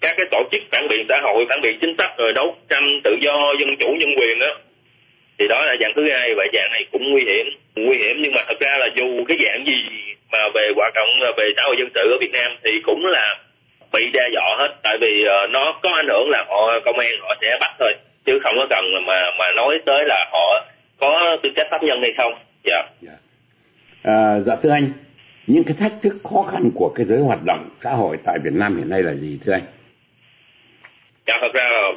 Các 0.00 0.14
cái 0.16 0.26
tổ 0.30 0.42
chức 0.52 0.62
phản 0.72 0.88
biện 0.88 1.06
xã 1.08 1.20
hội 1.22 1.46
phản 1.48 1.60
biện 1.62 1.78
chính 1.80 1.94
sách 1.98 2.10
rồi 2.18 2.32
đấu 2.32 2.56
tranh 2.68 3.00
tự 3.04 3.16
do 3.20 3.54
dân 3.60 3.76
chủ 3.76 3.86
nhân 3.98 4.08
quyền 4.16 4.40
á 4.40 4.54
thì 5.40 5.48
đó 5.48 5.64
là 5.64 5.76
dạng 5.80 5.92
thứ 5.96 6.02
hai 6.10 6.34
và 6.34 6.44
dạng 6.52 6.70
này 6.70 6.84
cũng 6.92 7.10
nguy 7.10 7.24
hiểm. 7.24 7.46
Nguy 7.76 7.98
hiểm 7.98 8.16
nhưng 8.22 8.32
mà 8.32 8.40
thật 8.48 8.60
ra 8.60 8.76
là 8.78 8.86
dù 8.96 9.24
cái 9.28 9.36
dạng 9.44 9.64
gì 9.66 9.80
mà 10.32 10.38
về 10.54 10.72
hoạt 10.76 10.94
động 10.94 11.08
về 11.36 11.44
xã 11.56 11.62
hội 11.66 11.76
dân 11.78 11.88
sự 11.94 12.12
ở 12.14 12.16
Việt 12.20 12.32
Nam 12.32 12.50
thì 12.64 12.70
cũng 12.84 13.06
là 13.06 13.36
bị 13.92 14.10
đe 14.12 14.20
dọa 14.32 14.56
hết. 14.58 14.68
Tại 14.82 14.98
vì 15.00 15.24
uh, 15.24 15.50
nó 15.50 15.78
có 15.82 15.90
ảnh 15.96 16.08
hưởng 16.08 16.30
là 16.30 16.44
họ 16.48 16.80
công 16.84 16.98
an 16.98 17.10
họ 17.20 17.34
sẽ 17.40 17.58
bắt 17.60 17.70
thôi 17.78 17.92
chứ 18.26 18.38
không 18.42 18.54
có 18.56 18.66
cần 18.70 18.84
mà 19.06 19.30
mà 19.38 19.44
nói 19.56 19.78
tới 19.86 20.04
là 20.06 20.26
họ 20.32 20.64
có 20.98 21.36
tư 21.42 21.50
cách 21.56 21.66
pháp 21.70 21.82
nhân 21.82 22.02
hay 22.02 22.12
không. 22.16 22.34
Dạ. 22.64 22.74
Yeah. 22.74 22.86
dạ. 23.00 23.12
À, 24.02 24.38
dạ 24.46 24.56
thưa 24.62 24.70
anh 24.70 24.92
những 25.46 25.64
cái 25.64 25.76
thách 25.80 25.92
thức 26.02 26.14
khó 26.24 26.42
khăn 26.52 26.70
của 26.74 26.92
cái 26.96 27.06
giới 27.06 27.18
hoạt 27.18 27.44
động 27.44 27.68
xã 27.84 27.90
hội 27.90 28.16
tại 28.24 28.38
Việt 28.44 28.52
Nam 28.52 28.76
hiện 28.76 28.88
nay 28.88 29.02
là 29.02 29.14
gì 29.14 29.38
thưa 29.44 29.52
anh? 29.52 29.62
Dạ 31.26 31.34
thật 31.40 31.52
ra 31.54 31.68
là 31.72 31.92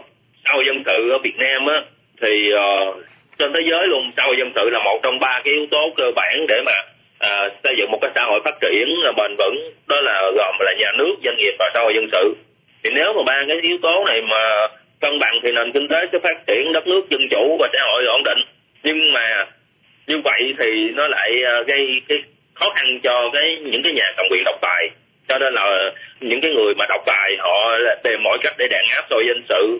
xã 0.45 0.51
hội 0.53 0.63
dân 0.67 0.83
sự 0.85 1.09
ở 1.09 1.17
Việt 1.23 1.35
Nam 1.37 1.65
á 1.67 1.81
thì 2.21 2.49
uh, 2.53 2.95
trên 3.43 3.53
thế 3.53 3.61
giới 3.71 3.87
luôn. 3.87 4.11
Xã 4.17 4.23
hội 4.23 4.35
dân 4.39 4.51
sự 4.55 4.69
là 4.69 4.79
một 4.79 4.99
trong 5.03 5.19
ba 5.19 5.41
cái 5.43 5.53
yếu 5.53 5.65
tố 5.71 5.93
cơ 5.97 6.11
bản 6.15 6.47
để 6.47 6.61
mà 6.65 6.71
à, 7.19 7.49
xây 7.63 7.75
dựng 7.77 7.91
một 7.91 7.97
cái 8.01 8.11
xã 8.15 8.23
hội 8.23 8.39
phát 8.45 8.55
triển 8.61 8.87
à, 9.05 9.11
bền 9.17 9.35
vững. 9.37 9.71
Đó 9.87 9.95
là 10.01 10.31
gồm 10.35 10.55
là 10.59 10.73
nhà 10.79 10.91
nước 10.97 11.15
doanh 11.23 11.37
nghiệp 11.37 11.53
và 11.59 11.71
xã 11.73 11.79
hội 11.79 11.93
dân 11.95 12.07
sự. 12.11 12.35
Thì 12.83 12.89
nếu 12.93 13.13
mà 13.13 13.23
ba 13.25 13.43
cái 13.47 13.57
yếu 13.61 13.77
tố 13.81 14.03
này 14.07 14.21
mà 14.21 14.67
cân 15.01 15.19
bằng 15.19 15.39
thì 15.43 15.51
nền 15.51 15.71
kinh 15.71 15.87
tế 15.87 15.97
sẽ 16.11 16.19
phát 16.23 16.37
triển 16.47 16.73
đất 16.73 16.87
nước 16.87 17.09
dân 17.09 17.21
chủ 17.31 17.57
và 17.59 17.67
xã 17.73 17.79
hội 17.91 18.05
ổn 18.05 18.23
định. 18.23 18.39
Nhưng 18.83 19.13
mà 19.13 19.45
như 20.07 20.21
vậy 20.23 20.55
thì 20.59 20.89
nó 20.95 21.07
lại 21.07 21.43
à, 21.45 21.61
gây 21.67 22.01
cái 22.07 22.17
khó 22.53 22.69
khăn 22.75 22.99
cho 23.03 23.29
cái 23.33 23.57
những 23.61 23.83
cái 23.83 23.93
nhà 23.93 24.11
cầm 24.17 24.25
quyền 24.31 24.43
độc 24.43 24.55
tài. 24.61 24.89
Cho 25.27 25.37
nên 25.37 25.53
là 25.53 25.91
những 26.19 26.41
cái 26.41 26.51
người 26.51 26.73
mà 26.75 26.85
độc 26.89 27.01
tài 27.05 27.35
họ 27.39 27.77
tìm 28.03 28.23
mọi 28.23 28.37
cách 28.43 28.53
để 28.57 28.67
đàn 28.67 28.85
áp 28.95 29.05
xã 29.09 29.13
hội 29.15 29.25
dân 29.27 29.43
sự 29.49 29.79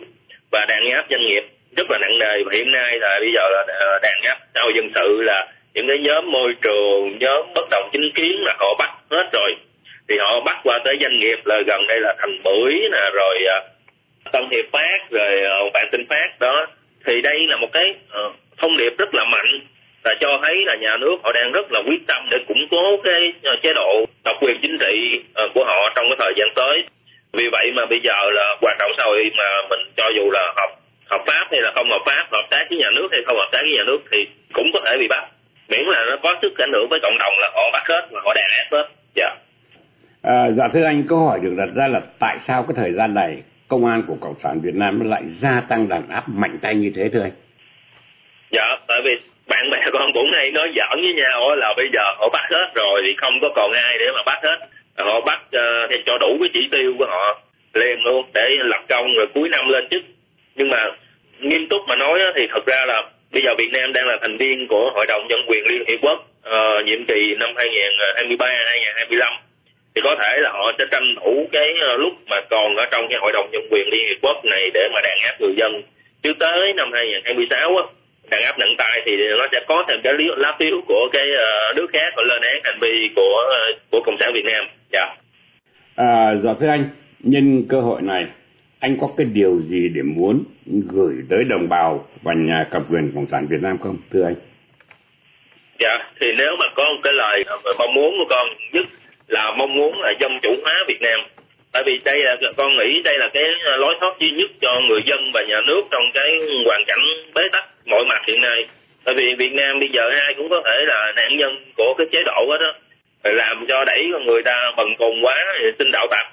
và 0.52 0.64
đàn 0.68 0.90
áp 0.90 1.04
doanh 1.10 1.26
nghiệp 1.26 1.44
rất 1.76 1.90
là 1.90 1.98
nặng 1.98 2.18
nề. 2.18 2.42
Và 2.44 2.50
hiện 2.52 2.72
nay 2.72 2.98
là 2.98 3.18
bây 3.20 3.32
giờ 3.34 3.40
là 3.52 3.64
à, 3.80 3.98
đàn 4.02 4.22
áp 4.22 4.38
xã 4.54 4.60
hội 4.62 4.72
dân 4.76 4.90
sự 4.94 5.22
là 5.22 5.46
những 5.74 5.88
cái 5.88 5.98
nhóm 5.98 6.30
môi 6.30 6.54
trường 6.62 7.18
nhóm 7.18 7.46
bất 7.54 7.68
đồng 7.70 7.88
chính 7.92 8.10
kiến 8.14 8.44
là 8.44 8.54
họ 8.58 8.74
bắt 8.78 8.90
hết 9.10 9.28
rồi. 9.32 9.56
Thì 10.08 10.14
họ 10.18 10.40
bắt 10.40 10.56
qua 10.64 10.80
tới 10.84 10.96
doanh 11.00 11.18
nghiệp 11.20 11.38
là 11.44 11.62
gần 11.66 11.86
đây 11.86 12.00
là 12.00 12.14
thành 12.18 12.42
bưởi 12.42 12.72
nè 12.92 13.10
rồi 13.14 13.38
ờ, 13.46 13.60
tân 14.32 14.48
hiệp 14.50 14.64
phát 14.72 14.98
rồi 15.10 15.42
uh, 15.66 15.72
vạn 15.74 15.88
tinh 15.92 16.06
phát. 16.10 16.40
Đó. 16.40 16.66
Thì 17.06 17.20
đây 17.20 17.46
là 17.48 17.56
một 17.56 17.68
cái 17.72 17.94
thông 18.58 18.76
điệp 18.76 18.92
rất 18.98 19.14
là 19.14 19.24
mạnh 19.24 19.60
là 20.04 20.14
cho 20.20 20.38
thấy 20.42 20.54
là 20.66 20.74
nhà 20.74 20.96
nước 20.96 21.16
họ 21.24 21.32
đang 21.32 21.52
rất 21.52 21.72
là 21.72 21.80
quyết 21.86 22.06
tâm 22.06 22.26
để 22.30 22.36
củng 22.48 22.66
cố 22.70 22.96
cái 23.04 23.32
chế 23.62 23.72
độ 23.74 24.04
độc 24.24 24.36
quyền 24.40 24.58
chính 24.62 24.78
trị 24.78 25.22
của 25.54 25.64
họ 25.64 25.92
trong 25.96 26.04
cái 26.08 26.16
thời 26.18 26.32
gian 26.36 26.48
tới. 26.54 26.84
Vì 27.32 27.48
vậy 27.52 27.72
mà 27.74 27.86
bây 27.86 28.00
giờ 28.00 28.30
là 28.32 28.56
hoạt 28.62 28.76
động 28.78 28.92
xã 28.96 29.04
hội 29.04 29.30
mà 29.36 29.44
mình 29.70 29.80
cho 29.96 30.10
dù 30.16 30.30
là 30.30 30.52
học 30.56 30.70
hợp 31.14 31.24
pháp 31.26 31.46
hay 31.50 31.60
là 31.60 31.70
không 31.74 31.88
hợp 31.90 32.04
pháp 32.06 32.24
hợp 32.36 32.46
tác 32.50 32.64
với 32.68 32.78
nhà 32.78 32.90
nước 32.96 33.08
hay 33.12 33.22
không 33.26 33.36
hợp 33.36 33.50
tác 33.52 33.62
với 33.66 33.74
nhà 33.78 33.84
nước 33.86 34.00
thì 34.10 34.18
cũng 34.52 34.68
có 34.72 34.80
thể 34.86 34.92
bị 34.98 35.08
bắt 35.08 35.24
miễn 35.68 35.84
là 35.94 36.04
nó 36.10 36.16
có 36.22 36.30
sức 36.42 36.52
ảnh 36.58 36.72
hưởng 36.72 36.88
với 36.90 37.00
cộng 37.02 37.18
đồng 37.18 37.34
là 37.42 37.48
họ 37.54 37.64
bắt 37.72 37.84
hết 37.88 38.02
và 38.10 38.20
họ 38.24 38.34
đàn 38.34 38.50
áp 38.60 38.68
hết 38.76 38.86
dạ. 39.14 39.30
À, 40.22 40.46
dạ 40.56 40.64
thưa 40.72 40.84
anh, 40.84 41.04
câu 41.08 41.18
hỏi 41.18 41.38
được 41.42 41.54
đặt 41.56 41.68
ra 41.76 41.86
là 41.88 42.00
tại 42.20 42.36
sao 42.40 42.62
cái 42.62 42.74
thời 42.76 42.92
gian 42.92 43.14
này 43.14 43.42
công 43.68 43.86
an 43.86 44.02
của 44.06 44.16
Cộng 44.20 44.34
sản 44.42 44.60
Việt 44.62 44.74
Nam 44.74 45.10
lại 45.10 45.22
gia 45.24 45.60
tăng 45.68 45.88
đàn 45.88 46.08
áp 46.08 46.24
mạnh 46.28 46.58
tay 46.62 46.74
như 46.74 46.92
thế 46.96 47.08
thưa 47.12 47.22
anh? 47.22 47.36
Dạ, 48.50 48.76
tại 48.88 48.98
vì 49.04 49.10
bạn 49.48 49.70
bè 49.70 49.78
con 49.92 50.12
cũng 50.14 50.30
hay 50.34 50.50
nói 50.50 50.68
giỡn 50.76 51.02
với 51.04 51.14
nhau 51.14 51.56
là 51.56 51.74
bây 51.76 51.88
giờ 51.92 52.02
họ 52.18 52.28
bắt 52.32 52.48
hết 52.50 52.68
rồi 52.74 53.02
thì 53.04 53.14
không 53.16 53.34
có 53.40 53.48
còn 53.56 53.72
ai 53.72 53.98
để 53.98 54.06
mà 54.14 54.22
bắt 54.26 54.38
hết. 54.42 54.58
Họ 54.98 55.20
bắt 55.20 55.40
uh, 55.46 55.90
thì 55.90 55.96
cho 56.06 56.18
đủ 56.18 56.36
cái 56.40 56.48
chỉ 56.54 56.68
tiêu 56.70 56.94
của 56.98 57.06
họ 57.06 57.40
liền 57.74 58.04
luôn 58.04 58.26
để 58.34 58.48
lập 58.58 58.82
công 58.88 59.14
rồi 59.16 59.26
cuối 59.34 59.48
năm 59.48 59.68
lên 59.68 59.88
chức. 59.90 60.02
Nhưng 60.56 60.70
mà 60.70 60.90
nghiêm 61.48 61.66
túc 61.70 61.80
mà 61.88 61.96
nói 61.96 62.18
thì 62.36 62.42
thật 62.50 62.66
ra 62.66 62.84
là 62.86 63.02
bây 63.32 63.42
giờ 63.42 63.50
Việt 63.58 63.70
Nam 63.72 63.92
đang 63.92 64.06
là 64.06 64.18
thành 64.20 64.36
viên 64.36 64.66
của 64.68 64.90
Hội 64.94 65.06
đồng 65.06 65.26
Nhân 65.28 65.40
quyền 65.48 65.66
Liên 65.66 65.82
Hiệp 65.88 65.98
Quốc 66.02 66.18
uh, 66.48 66.84
nhiệm 66.86 67.04
kỳ 67.04 67.34
năm 67.38 67.50
2023-2025 67.54 69.20
ờ, 69.20 69.44
thì 69.94 70.00
có 70.04 70.16
thể 70.20 70.32
là 70.40 70.50
họ 70.52 70.72
sẽ 70.78 70.84
tranh 70.90 71.14
thủ 71.20 71.48
cái 71.52 71.68
ờ, 71.80 71.96
lúc 71.96 72.12
mà 72.30 72.36
còn 72.50 72.76
ở 72.76 72.84
trong 72.90 73.06
cái 73.10 73.18
hội 73.22 73.32
đồng 73.32 73.48
nhân 73.52 73.62
quyền 73.70 73.88
liên 73.88 74.08
hiệp 74.08 74.16
quốc 74.22 74.44
này 74.44 74.70
để 74.74 74.88
mà 74.94 75.00
đàn 75.00 75.18
áp 75.22 75.34
người 75.40 75.54
dân 75.56 75.82
chứ 76.22 76.32
tới 76.38 76.72
năm 76.76 76.90
2026 76.92 77.76
á 77.76 77.84
đàn 78.30 78.42
áp 78.42 78.58
nặng 78.58 78.74
tay 78.78 79.02
thì 79.06 79.12
nó 79.38 79.48
sẽ 79.52 79.60
có 79.68 79.84
thêm 79.88 80.00
cái 80.04 80.12
lá 80.36 80.56
phiếu 80.58 80.80
của 80.86 81.08
cái 81.12 81.26
ờ, 81.36 81.72
nước 81.76 81.86
khác 81.92 82.12
họ 82.16 82.22
lên 82.22 82.42
án 82.42 82.60
hành 82.64 82.78
vi 82.80 83.10
của 83.16 83.44
của 83.90 84.00
cộng 84.06 84.16
sản 84.20 84.32
Việt 84.34 84.44
Nam. 84.44 84.64
Dạ. 84.92 85.14
À, 85.96 86.34
dạ 86.42 86.50
thưa 86.60 86.68
anh, 86.68 86.84
nhân 87.20 87.64
cơ 87.68 87.80
hội 87.80 88.02
này 88.02 88.26
anh 88.80 88.96
có 89.00 89.08
cái 89.16 89.26
điều 89.32 89.60
gì 89.60 89.88
để 89.94 90.02
muốn 90.02 90.44
gửi 90.92 91.14
tới 91.30 91.44
đồng 91.44 91.68
bào 91.68 92.08
và 92.22 92.32
nhà 92.34 92.66
cầm 92.70 92.82
quyền 92.90 93.12
cộng 93.14 93.26
sản 93.30 93.46
Việt 93.50 93.62
Nam 93.62 93.78
không 93.78 93.96
thưa 94.12 94.24
anh? 94.24 94.34
Dạ, 95.78 96.10
thì 96.20 96.26
nếu 96.36 96.56
mà 96.58 96.66
có 96.74 96.84
một 96.84 97.00
cái 97.02 97.12
lời 97.12 97.44
mong 97.78 97.94
muốn 97.94 98.14
của 98.18 98.26
con 98.30 98.48
nhất 98.72 98.86
là 99.28 99.54
mong 99.58 99.74
muốn 99.74 100.00
là 100.00 100.12
dân 100.20 100.38
chủ 100.42 100.54
hóa 100.62 100.72
Việt 100.88 101.02
Nam. 101.02 101.20
Tại 101.72 101.82
vì 101.86 102.00
đây 102.04 102.18
là 102.18 102.36
con 102.56 102.76
nghĩ 102.76 103.02
đây 103.04 103.18
là 103.18 103.28
cái 103.34 103.42
lối 103.78 103.94
thoát 104.00 104.14
duy 104.20 104.30
nhất 104.30 104.50
cho 104.60 104.80
người 104.88 105.00
dân 105.06 105.30
và 105.34 105.42
nhà 105.48 105.60
nước 105.66 105.82
trong 105.90 106.02
cái 106.14 106.38
hoàn 106.64 106.84
cảnh 106.86 107.04
bế 107.34 107.42
tắc 107.52 107.64
mọi 107.86 108.04
mặt 108.08 108.22
hiện 108.26 108.40
nay. 108.40 108.66
Tại 109.04 109.14
vì 109.14 109.34
Việt 109.38 109.52
Nam 109.52 109.80
bây 109.80 109.88
giờ 109.92 110.10
ai 110.10 110.34
cũng 110.36 110.48
có 110.48 110.62
thể 110.64 110.84
là 110.86 111.12
nạn 111.16 111.36
nhân 111.36 111.56
của 111.76 111.94
cái 111.98 112.06
chế 112.12 112.18
độ 112.26 112.46
đó 112.50 112.56
đó. 112.60 112.72
Làm 113.30 113.64
cho 113.68 113.84
đẩy 113.84 114.08
con 114.12 114.26
người 114.26 114.42
ta 114.42 114.72
bần 114.76 114.86
cùng 114.98 115.24
quá 115.24 115.36
tin 115.78 115.90
đạo 115.92 116.06
tặc. 116.10 116.26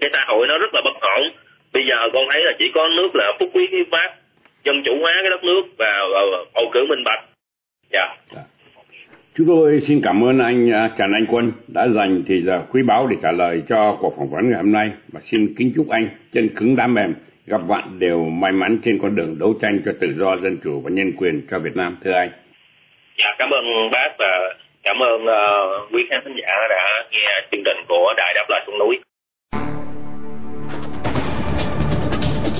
Cái 0.00 0.10
xã 0.12 0.24
hội 0.28 0.46
nó 0.46 0.58
rất 0.58 0.74
là 0.74 0.80
bất 0.84 1.00
ổn 1.00 1.30
bây 1.72 1.82
giờ 1.88 1.96
con 2.12 2.24
thấy 2.30 2.42
là 2.44 2.52
chỉ 2.58 2.70
có 2.74 2.88
nước 2.96 3.08
là 3.14 3.32
phúc 3.38 3.50
quý 3.54 3.68
hiến 3.70 3.90
pháp 3.90 4.14
dân 4.64 4.82
chủ 4.84 4.92
hóa 5.00 5.12
cái 5.22 5.30
đất 5.30 5.44
nước 5.44 5.62
và 5.78 5.92
bầu 6.54 6.64
cử 6.72 6.86
minh 6.88 7.04
bạch 7.04 7.24
dạ 7.92 8.00
yeah. 8.00 8.18
Dạ. 8.34 8.42
Chúng 9.38 9.46
tôi 9.46 9.80
xin 9.80 10.00
cảm 10.04 10.24
ơn 10.24 10.38
anh 10.38 10.72
à, 10.72 10.90
Trần 10.98 11.12
Anh 11.12 11.26
Quân 11.28 11.52
đã 11.68 11.88
dành 11.88 12.22
thời 12.28 12.40
giờ 12.40 12.62
quý 12.72 12.82
báu 12.82 13.06
để 13.06 13.16
trả 13.22 13.32
lời 13.32 13.62
cho 13.68 13.96
cuộc 14.00 14.14
phỏng 14.16 14.30
vấn 14.30 14.50
ngày 14.50 14.62
hôm 14.62 14.72
nay 14.72 14.90
và 15.12 15.20
xin 15.20 15.54
kính 15.56 15.72
chúc 15.76 15.88
anh 15.88 16.08
chân 16.32 16.48
cứng 16.56 16.76
đá 16.76 16.86
mềm 16.86 17.14
gặp 17.46 17.60
vạn 17.68 17.98
đều 17.98 18.24
may 18.24 18.52
mắn 18.52 18.78
trên 18.84 18.98
con 19.02 19.16
đường 19.16 19.36
đấu 19.38 19.54
tranh 19.62 19.80
cho 19.84 19.92
tự 20.00 20.14
do 20.18 20.36
dân 20.36 20.56
chủ 20.64 20.80
và 20.84 20.90
nhân 20.90 21.12
quyền 21.18 21.46
cho 21.50 21.58
Việt 21.58 21.76
Nam 21.76 21.96
thưa 22.04 22.12
anh. 22.12 22.30
Dạ 23.18 23.34
cảm 23.38 23.50
ơn 23.50 23.90
bác 23.92 24.08
và 24.18 24.54
cảm 24.82 24.96
ơn 25.02 25.22
uh, 25.22 25.92
quý 25.92 26.06
khán 26.10 26.20
giả 26.24 26.54
đã 26.70 27.04
nghe 27.10 27.26
chương 27.50 27.62
trình 27.64 27.84
của 27.88 28.14
Đài 28.16 28.32
Đáp 28.34 28.44
Lời 28.48 28.60
Xuống 28.66 28.78
Núi. 28.78 28.98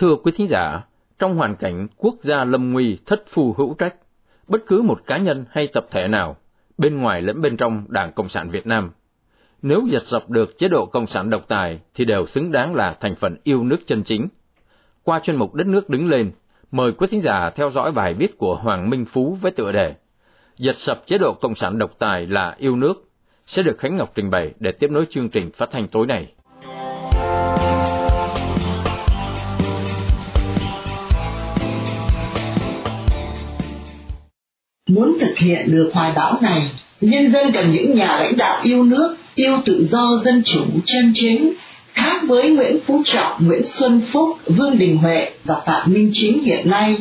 Thưa 0.00 0.16
quý 0.22 0.32
thính 0.36 0.48
giả, 0.48 0.82
trong 1.18 1.36
hoàn 1.36 1.56
cảnh 1.56 1.88
quốc 1.96 2.14
gia 2.22 2.44
lâm 2.44 2.72
nguy 2.72 2.98
thất 3.06 3.24
phù 3.28 3.54
hữu 3.58 3.74
trách, 3.74 3.94
bất 4.48 4.62
cứ 4.66 4.82
một 4.82 5.00
cá 5.06 5.18
nhân 5.18 5.44
hay 5.50 5.66
tập 5.66 5.86
thể 5.90 6.08
nào, 6.08 6.36
bên 6.78 6.98
ngoài 6.98 7.22
lẫn 7.22 7.40
bên 7.40 7.56
trong 7.56 7.84
Đảng 7.88 8.12
Cộng 8.12 8.28
sản 8.28 8.50
Việt 8.50 8.66
Nam, 8.66 8.90
nếu 9.62 9.82
giật 9.90 10.02
dọc 10.02 10.30
được 10.30 10.58
chế 10.58 10.68
độ 10.68 10.86
Cộng 10.86 11.06
sản 11.06 11.30
độc 11.30 11.48
tài 11.48 11.80
thì 11.94 12.04
đều 12.04 12.26
xứng 12.26 12.52
đáng 12.52 12.74
là 12.74 12.96
thành 13.00 13.14
phần 13.14 13.36
yêu 13.42 13.64
nước 13.64 13.86
chân 13.86 14.02
chính. 14.02 14.28
Qua 15.02 15.20
chuyên 15.20 15.36
mục 15.36 15.54
Đất 15.54 15.66
nước 15.66 15.90
đứng 15.90 16.08
lên, 16.08 16.32
mời 16.70 16.92
quý 16.92 17.06
thính 17.10 17.22
giả 17.22 17.50
theo 17.50 17.70
dõi 17.70 17.92
bài 17.92 18.14
viết 18.14 18.38
của 18.38 18.56
Hoàng 18.56 18.90
Minh 18.90 19.04
Phú 19.04 19.38
với 19.40 19.52
tựa 19.52 19.72
đề 19.72 19.94
Giật 20.56 20.76
sập 20.76 21.06
chế 21.06 21.18
độ 21.18 21.34
Cộng 21.40 21.54
sản 21.54 21.78
độc 21.78 21.90
tài 21.98 22.26
là 22.26 22.56
yêu 22.58 22.76
nước, 22.76 23.08
sẽ 23.46 23.62
được 23.62 23.78
Khánh 23.78 23.96
Ngọc 23.96 24.12
trình 24.14 24.30
bày 24.30 24.54
để 24.60 24.72
tiếp 24.72 24.90
nối 24.90 25.06
chương 25.10 25.28
trình 25.28 25.50
phát 25.50 25.70
thanh 25.70 25.88
tối 25.88 26.06
nay. 26.06 26.32
Muốn 34.90 35.18
thực 35.20 35.38
hiện 35.38 35.72
được 35.72 35.90
hoài 35.92 36.12
bão 36.16 36.38
này, 36.42 36.70
nhân 37.00 37.32
dân 37.32 37.52
cần 37.52 37.72
những 37.72 37.94
nhà 37.94 38.18
lãnh 38.20 38.36
đạo 38.36 38.60
yêu 38.62 38.84
nước, 38.84 39.16
yêu 39.34 39.56
tự 39.64 39.86
do 39.90 40.20
dân 40.24 40.42
chủ 40.44 40.64
chân 40.86 41.12
chính, 41.14 41.52
khác 41.94 42.22
với 42.26 42.50
Nguyễn 42.50 42.80
Phú 42.86 43.02
Trọng, 43.04 43.46
Nguyễn 43.46 43.64
Xuân 43.64 44.00
Phúc, 44.12 44.28
Vương 44.46 44.78
Đình 44.78 44.96
Huệ 44.96 45.30
và 45.44 45.54
Phạm 45.66 45.92
Minh 45.92 46.10
Chính 46.14 46.44
hiện 46.44 46.70
nay. 46.70 46.96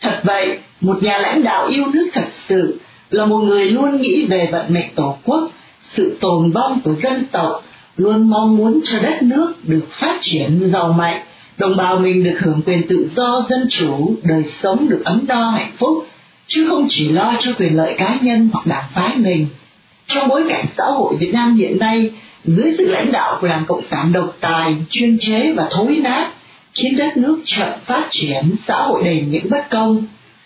Thật 0.00 0.20
vậy, 0.24 0.58
một 0.80 1.02
nhà 1.02 1.18
lãnh 1.18 1.42
đạo 1.42 1.66
yêu 1.68 1.84
nước 1.92 2.08
thật 2.12 2.28
sự 2.48 2.78
là 3.10 3.26
một 3.26 3.38
người 3.38 3.64
luôn 3.64 4.00
nghĩ 4.00 4.26
về 4.26 4.48
vận 4.52 4.74
mệnh 4.74 4.94
tổ 4.94 5.16
quốc, 5.24 5.50
sự 5.84 6.16
tồn 6.20 6.50
vong 6.50 6.80
của 6.84 6.94
dân 7.02 7.24
tộc, 7.32 7.64
luôn 7.96 8.30
mong 8.30 8.56
muốn 8.56 8.80
cho 8.84 8.98
đất 9.02 9.22
nước 9.22 9.54
được 9.62 9.86
phát 9.90 10.18
triển 10.20 10.70
giàu 10.72 10.92
mạnh, 10.92 11.20
đồng 11.58 11.76
bào 11.76 11.98
mình 11.98 12.24
được 12.24 12.38
hưởng 12.38 12.62
quyền 12.66 12.86
tự 12.88 13.08
do 13.16 13.46
dân 13.48 13.66
chủ, 13.70 14.14
đời 14.22 14.42
sống 14.44 14.88
được 14.88 15.02
ấm 15.04 15.24
no 15.28 15.50
hạnh 15.50 15.72
phúc, 15.78 16.06
chứ 16.50 16.66
không 16.68 16.86
chỉ 16.90 17.08
lo 17.08 17.34
cho 17.40 17.52
quyền 17.58 17.76
lợi 17.76 17.94
cá 17.98 18.18
nhân 18.22 18.50
hoặc 18.52 18.66
đảng 18.66 18.84
phái 18.94 19.16
mình. 19.16 19.46
Trong 20.06 20.28
bối 20.28 20.42
cảnh 20.48 20.64
xã 20.76 20.84
hội 20.84 21.16
Việt 21.16 21.30
Nam 21.32 21.56
hiện 21.56 21.78
nay, 21.78 22.10
dưới 22.44 22.74
sự 22.78 22.88
lãnh 22.88 23.12
đạo 23.12 23.38
của 23.40 23.48
Đảng 23.48 23.64
Cộng 23.66 23.82
sản 23.90 24.12
độc 24.12 24.36
tài, 24.40 24.74
chuyên 24.90 25.18
chế 25.20 25.52
và 25.52 25.68
thối 25.70 25.96
nát, 26.02 26.30
khiến 26.74 26.96
đất 26.96 27.16
nước 27.16 27.42
chậm 27.44 27.68
phát 27.86 28.06
triển, 28.10 28.56
xã 28.66 28.76
hội 28.76 29.02
đầy 29.04 29.16
những 29.28 29.50
bất 29.50 29.70
công. 29.70 30.04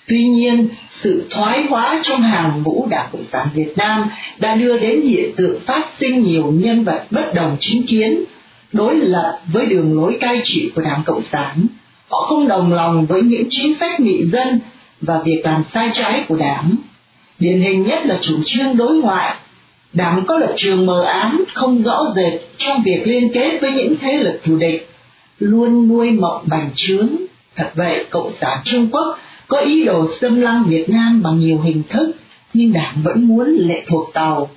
Tuy 0.08 0.24
nhiên, 0.28 0.68
sự 0.90 1.26
thoái 1.30 1.60
hóa 1.70 2.00
trong 2.02 2.22
hàng 2.22 2.62
ngũ 2.62 2.86
Đảng 2.90 3.08
Cộng 3.12 3.24
sản 3.32 3.48
Việt 3.54 3.72
Nam 3.76 4.10
đã 4.38 4.54
đưa 4.54 4.78
đến 4.78 5.00
hiện 5.00 5.30
tượng 5.36 5.60
phát 5.60 5.84
sinh 6.00 6.22
nhiều 6.22 6.52
nhân 6.54 6.84
vật 6.84 7.04
bất 7.10 7.34
đồng 7.34 7.56
chính 7.60 7.86
kiến, 7.86 8.24
đối 8.72 8.94
lập 8.96 9.38
với 9.52 9.62
đường 9.70 9.96
lối 9.96 10.16
cai 10.20 10.40
trị 10.44 10.70
của 10.74 10.82
Đảng 10.82 11.02
Cộng 11.06 11.22
sản. 11.22 11.66
Họ 12.08 12.20
không 12.20 12.48
đồng 12.48 12.72
lòng 12.72 13.06
với 13.06 13.22
những 13.22 13.46
chính 13.50 13.74
sách 13.74 14.00
nghị 14.00 14.24
dân 14.24 14.60
và 15.06 15.20
việc 15.24 15.40
làm 15.44 15.64
sai 15.74 15.90
trái 15.92 16.24
của 16.28 16.36
đảng. 16.36 16.76
Điển 17.38 17.60
hình 17.60 17.82
nhất 17.82 18.06
là 18.06 18.18
chủ 18.20 18.34
trương 18.46 18.76
đối 18.76 18.96
ngoại. 18.96 19.34
Đảng 19.92 20.24
có 20.26 20.38
lập 20.38 20.52
trường 20.56 20.86
mờ 20.86 21.02
ám, 21.02 21.44
không 21.54 21.82
rõ 21.82 22.00
rệt 22.16 22.40
trong 22.58 22.82
việc 22.84 23.02
liên 23.04 23.30
kết 23.34 23.58
với 23.60 23.72
những 23.72 23.94
thế 24.00 24.12
lực 24.12 24.40
thù 24.44 24.56
địch, 24.56 24.88
luôn 25.38 25.88
nuôi 25.88 26.10
mộng 26.10 26.44
bành 26.46 26.70
trướng. 26.74 27.08
Thật 27.56 27.70
vậy, 27.74 28.04
Cộng 28.10 28.32
sản 28.40 28.60
Trung 28.64 28.88
Quốc 28.92 29.18
có 29.48 29.58
ý 29.58 29.84
đồ 29.84 30.08
xâm 30.20 30.40
lăng 30.40 30.64
Việt 30.64 30.88
Nam 30.88 31.22
bằng 31.22 31.40
nhiều 31.40 31.58
hình 31.58 31.82
thức, 31.88 32.12
nhưng 32.54 32.72
đảng 32.72 32.96
vẫn 33.04 33.28
muốn 33.28 33.48
lệ 33.48 33.84
thuộc 33.86 34.10
tàu. 34.12 34.48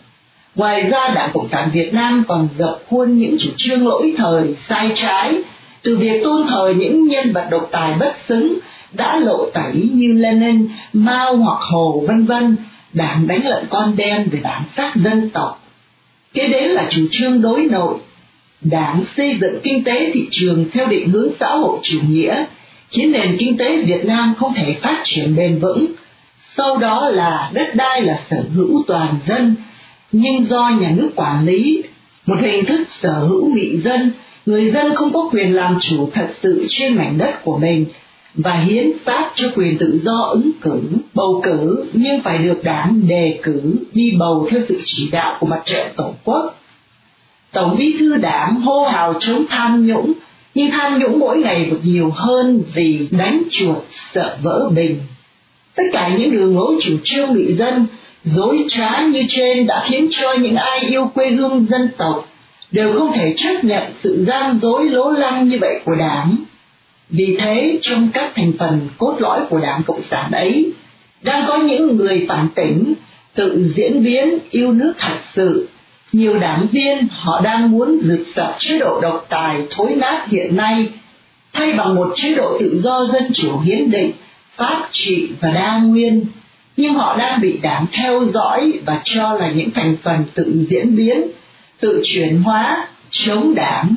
Ngoài 0.56 0.82
ra 0.82 1.10
Đảng 1.16 1.30
Cộng 1.34 1.48
sản 1.52 1.70
Việt 1.74 1.94
Nam 1.94 2.24
còn 2.28 2.50
dập 2.58 2.80
khuôn 2.90 3.18
những 3.18 3.36
chủ 3.40 3.50
trương 3.58 3.88
lỗi 3.88 4.14
thời, 4.18 4.56
sai 4.60 4.92
trái, 4.96 5.42
từ 5.84 5.98
việc 5.98 6.24
tôn 6.24 6.48
thờ 6.48 6.74
những 6.78 7.08
nhân 7.08 7.32
vật 7.32 7.48
độc 7.52 7.68
tài 7.72 7.94
bất 8.00 8.16
xứng 8.28 8.60
đã 8.94 9.20
lộ 9.20 9.50
tẩy 9.54 9.90
như 9.94 10.14
Lenin, 10.14 10.68
Mao 10.94 11.38
hoặc 11.38 11.60
Hồ 11.60 12.04
vân 12.08 12.26
vân, 12.26 12.58
đảng 12.94 13.28
đánh 13.28 13.48
lận 13.48 13.66
con 13.70 13.96
đen 13.96 14.30
về 14.32 14.40
bản 14.44 14.64
sắc 14.76 14.96
dân 14.96 15.30
tộc. 15.30 15.64
Kế 16.34 16.48
đến 16.48 16.70
là 16.70 16.88
chủ 16.90 17.02
trương 17.12 17.42
đối 17.42 17.64
nội, 17.64 17.98
đảng 18.62 19.04
xây 19.18 19.38
dựng 19.42 19.60
kinh 19.64 19.84
tế 19.84 20.12
thị 20.14 20.28
trường 20.32 20.66
theo 20.74 20.88
định 20.88 21.10
hướng 21.10 21.30
xã 21.40 21.48
hội 21.48 21.80
chủ 21.84 22.00
nghĩa, 22.10 22.46
khiến 22.90 23.12
nền 23.12 23.38
kinh 23.40 23.58
tế 23.58 23.78
Việt 23.86 24.06
Nam 24.06 24.34
không 24.38 24.54
thể 24.54 24.76
phát 24.82 25.02
triển 25.04 25.36
bền 25.36 25.60
vững. 25.60 25.86
Sau 26.56 26.78
đó 26.78 27.10
là 27.10 27.52
đất 27.54 27.76
đai 27.76 28.02
là 28.02 28.20
sở 28.30 28.44
hữu 28.56 28.84
toàn 28.88 29.16
dân, 29.28 29.56
nhưng 30.12 30.44
do 30.44 30.70
nhà 30.82 30.94
nước 30.98 31.10
quản 31.16 31.46
lý, 31.46 31.84
một 32.26 32.36
hình 32.42 32.66
thức 32.66 32.88
sở 32.90 33.14
hữu 33.14 33.56
bị 33.56 33.78
dân, 33.84 34.12
người 34.46 34.72
dân 34.72 34.96
không 34.96 35.14
có 35.14 35.30
quyền 35.32 35.56
làm 35.56 35.80
chủ 35.80 36.10
thật 36.14 36.28
sự 36.42 36.66
trên 36.70 36.96
mảnh 36.96 37.18
đất 37.18 37.44
của 37.44 37.58
mình 37.58 37.86
và 38.34 38.54
hiến 38.54 38.92
pháp 39.06 39.32
cho 39.36 39.50
quyền 39.56 39.78
tự 39.78 40.00
do 40.04 40.28
ứng 40.32 40.52
cử, 40.62 40.82
bầu 41.14 41.42
cử 41.44 41.86
nhưng 41.94 42.22
phải 42.22 42.38
được 42.38 42.64
đảng 42.64 43.08
đề 43.08 43.40
cử 43.44 43.62
đi 43.94 44.12
bầu 44.20 44.48
theo 44.52 44.62
sự 44.68 44.80
chỉ 44.86 45.10
đạo 45.12 45.38
của 45.40 45.48
mặt 45.48 45.62
trận 45.66 45.88
tổ 45.96 46.14
quốc. 46.24 46.60
Tổng 47.54 47.76
bí 47.80 47.96
thư 48.00 48.16
đảng 48.16 48.62
hô 48.62 48.84
hào 48.84 49.14
chống 49.20 49.46
tham 49.50 49.88
nhũng, 49.88 50.14
nhưng 50.56 50.72
tham 50.72 51.00
nhũng 51.00 51.20
mỗi 51.20 51.38
ngày 51.38 51.66
được 51.66 51.80
nhiều 51.84 52.12
hơn 52.16 52.64
vì 52.74 53.08
đánh 53.12 53.44
chuột 53.52 53.78
sợ 54.14 54.38
vỡ 54.42 54.70
bình. 54.76 55.00
Tất 55.76 55.84
cả 55.92 56.12
những 56.18 56.32
đường 56.32 56.56
lối 56.56 56.76
chủ 56.82 56.98
trương 57.04 57.34
bị 57.34 57.54
dân 57.54 57.86
dối 58.24 58.66
trá 58.70 59.02
như 59.02 59.24
trên 59.30 59.68
đã 59.68 59.84
khiến 59.86 60.08
cho 60.12 60.34
những 60.42 60.56
ai 60.56 60.80
yêu 60.80 61.12
quê 61.14 61.30
hương 61.30 61.66
dân 61.70 61.90
tộc 61.98 62.28
đều 62.72 62.94
không 62.94 63.12
thể 63.14 63.34
chấp 63.38 63.64
nhận 63.64 63.84
sự 64.04 64.26
gian 64.28 64.60
dối 64.62 64.90
lố 64.90 65.12
lăng 65.12 65.48
như 65.48 65.58
vậy 65.62 65.82
của 65.86 65.96
đảng 65.96 66.36
vì 67.10 67.38
thế, 67.40 67.80
trong 67.82 68.10
các 68.14 68.32
thành 68.36 68.52
phần 68.60 68.90
cốt 68.98 69.16
lõi 69.20 69.40
của 69.50 69.60
đảng 69.60 69.84
cộng 69.84 70.02
sản 70.10 70.32
ấy, 70.32 70.74
đang 71.22 71.44
có 71.48 71.58
những 71.58 71.98
người 71.98 72.26
phản 72.30 72.48
tỉnh, 72.56 72.94
tự 73.36 73.72
diễn 73.76 74.04
biến 74.04 74.40
yêu 74.50 74.72
nước 74.72 74.94
thật 75.00 75.18
sự. 75.34 75.68
Nhiều 76.14 76.38
đảng 76.38 76.68
viên, 76.72 77.08
họ 77.10 77.42
đang 77.44 77.72
muốn 77.72 78.00
rực 78.04 78.28
sập 78.36 78.56
chế 78.60 78.80
độ 78.80 79.02
độc 79.02 79.26
tài, 79.30 79.56
thối 79.70 79.96
nát 79.96 80.26
hiện 80.28 80.56
nay, 80.56 80.90
thay 81.54 81.74
bằng 81.74 81.96
một 81.96 82.14
chế 82.16 82.36
độ 82.36 82.58
tự 82.60 82.82
do 82.84 83.06
dân 83.14 83.34
chủ 83.34 83.60
hiến 83.60 83.92
định, 83.92 84.12
pháp 84.56 84.90
trị 84.92 85.30
và 85.42 85.52
đa 85.52 85.78
nguyên. 85.78 86.26
Nhưng 86.78 86.94
họ 86.94 87.16
đang 87.20 87.42
bị 87.42 87.58
đảng 87.62 87.86
theo 87.94 88.26
dõi 88.26 88.74
và 88.86 89.02
cho 89.04 89.34
là 89.34 89.52
những 89.56 89.72
thành 89.72 89.96
phần 90.04 90.26
tự 90.34 90.66
diễn 90.70 90.96
biến, 90.96 91.22
tự 91.80 92.02
chuyển 92.06 92.42
hóa, 92.42 92.88
chống 93.12 93.56
đảng. 93.56 93.96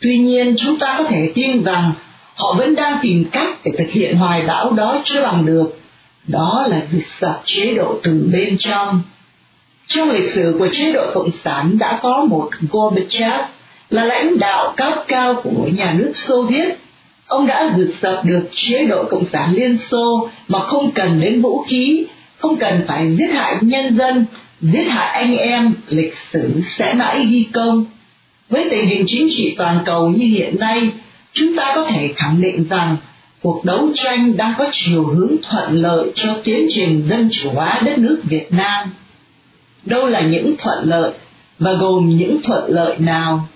Tuy 0.00 0.18
nhiên, 0.18 0.54
chúng 0.58 0.78
ta 0.78 0.94
có 0.98 1.04
thể 1.04 1.32
tin 1.34 1.64
rằng 1.64 1.92
họ 2.38 2.54
vẫn 2.58 2.74
đang 2.74 2.98
tìm 3.02 3.24
cách 3.32 3.58
để 3.64 3.72
thực 3.78 3.90
hiện 3.90 4.16
hoài 4.16 4.42
bão 4.46 4.72
đó 4.72 5.02
chưa 5.04 5.22
bằng 5.22 5.46
được. 5.46 5.80
Đó 6.26 6.66
là 6.68 6.82
việc 6.90 7.06
sập 7.20 7.42
chế 7.44 7.74
độ 7.74 8.00
từ 8.02 8.28
bên 8.32 8.56
trong. 8.58 9.00
Trong 9.86 10.10
lịch 10.10 10.30
sử 10.30 10.56
của 10.58 10.68
chế 10.72 10.92
độ 10.92 11.10
cộng 11.14 11.30
sản 11.44 11.78
đã 11.78 11.98
có 12.02 12.24
một 12.24 12.50
gorbachev 12.70 13.40
là 13.90 14.04
lãnh 14.04 14.38
đạo 14.38 14.74
cấp 14.76 15.04
cao 15.08 15.40
của 15.44 15.68
nhà 15.76 15.94
nước 15.98 16.12
xô 16.14 16.42
viết 16.42 16.78
ông 17.28 17.46
đã 17.46 17.70
rực 17.76 17.94
sập 18.02 18.24
được 18.24 18.48
chế 18.52 18.84
độ 18.84 19.04
cộng 19.10 19.24
sản 19.24 19.52
liên 19.54 19.78
xô 19.78 20.28
mà 20.48 20.60
không 20.60 20.90
cần 20.90 21.20
đến 21.20 21.42
vũ 21.42 21.62
khí, 21.62 22.06
không 22.38 22.56
cần 22.56 22.84
phải 22.88 23.16
giết 23.16 23.34
hại 23.34 23.56
nhân 23.60 23.96
dân, 23.96 24.26
giết 24.60 24.84
hại 24.88 25.22
anh 25.22 25.36
em, 25.36 25.74
lịch 25.88 26.14
sử 26.32 26.52
sẽ 26.64 26.94
mãi 26.94 27.26
ghi 27.30 27.46
công. 27.52 27.84
Với 28.48 28.66
tình 28.70 28.86
hình 28.86 29.04
chính 29.06 29.28
trị 29.30 29.54
toàn 29.58 29.82
cầu 29.84 30.08
như 30.08 30.24
hiện 30.24 30.58
nay 30.58 30.90
chúng 31.38 31.56
ta 31.56 31.72
có 31.74 31.84
thể 31.84 32.12
khẳng 32.16 32.40
định 32.40 32.68
rằng 32.70 32.96
cuộc 33.42 33.64
đấu 33.64 33.88
tranh 33.94 34.36
đang 34.36 34.54
có 34.58 34.66
chiều 34.72 35.04
hướng 35.04 35.36
thuận 35.42 35.82
lợi 35.82 36.12
cho 36.14 36.36
tiến 36.44 36.66
trình 36.68 37.06
dân 37.08 37.28
chủ 37.32 37.50
hóa 37.54 37.80
đất 37.84 37.98
nước 37.98 38.20
Việt 38.24 38.46
Nam. 38.50 38.88
Đâu 39.84 40.06
là 40.06 40.20
những 40.20 40.54
thuận 40.58 40.78
lợi 40.84 41.12
và 41.58 41.72
gồm 41.72 42.16
những 42.16 42.42
thuận 42.42 42.64
lợi 42.68 42.98
nào? 42.98 43.48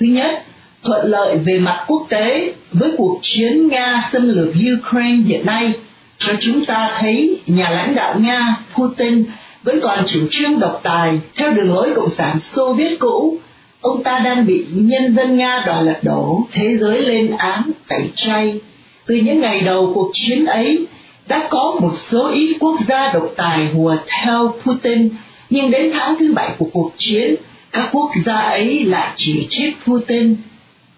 Thứ 0.00 0.06
nhất, 0.06 0.42
thuận 0.84 1.06
lợi 1.06 1.36
về 1.38 1.58
mặt 1.58 1.84
quốc 1.86 2.06
tế 2.08 2.54
với 2.72 2.90
cuộc 2.96 3.18
chiến 3.22 3.68
Nga 3.68 4.08
xâm 4.12 4.28
lược 4.28 4.48
Ukraine 4.48 5.22
hiện 5.26 5.46
nay 5.46 5.72
cho 6.18 6.32
chúng 6.40 6.64
ta 6.64 6.96
thấy 6.98 7.40
nhà 7.46 7.70
lãnh 7.70 7.94
đạo 7.94 8.14
Nga 8.18 8.56
Putin 8.74 9.24
vẫn 9.62 9.80
còn 9.82 10.04
chủ 10.06 10.20
trương 10.30 10.58
độc 10.58 10.80
tài 10.82 11.20
theo 11.36 11.52
đường 11.52 11.74
lối 11.74 11.92
cộng 11.96 12.10
sản 12.10 12.40
Xô 12.40 12.74
Viết 12.74 12.96
cũ 12.98 13.38
ông 13.86 14.02
ta 14.02 14.18
đang 14.24 14.46
bị 14.46 14.64
nhân 14.74 15.16
dân 15.16 15.36
Nga 15.36 15.62
đòi 15.66 15.84
lật 15.84 15.98
đổ, 16.02 16.46
thế 16.52 16.76
giới 16.80 17.00
lên 17.00 17.30
án, 17.38 17.62
tẩy 17.88 18.10
chay. 18.14 18.60
Từ 19.06 19.14
những 19.14 19.40
ngày 19.40 19.60
đầu 19.60 19.92
cuộc 19.94 20.10
chiến 20.12 20.46
ấy, 20.46 20.86
đã 21.28 21.46
có 21.50 21.76
một 21.80 21.98
số 21.98 22.30
ít 22.34 22.56
quốc 22.60 22.78
gia 22.88 23.12
độc 23.12 23.32
tài 23.36 23.66
hùa 23.74 23.96
theo 24.06 24.54
Putin, 24.64 25.08
nhưng 25.50 25.70
đến 25.70 25.90
tháng 25.92 26.16
thứ 26.18 26.32
bảy 26.32 26.54
của 26.58 26.66
cuộc 26.72 26.92
chiến, 26.96 27.34
các 27.72 27.88
quốc 27.92 28.10
gia 28.24 28.36
ấy 28.36 28.84
lại 28.84 29.12
chỉ 29.16 29.46
trích 29.50 29.76
Putin. 29.86 30.36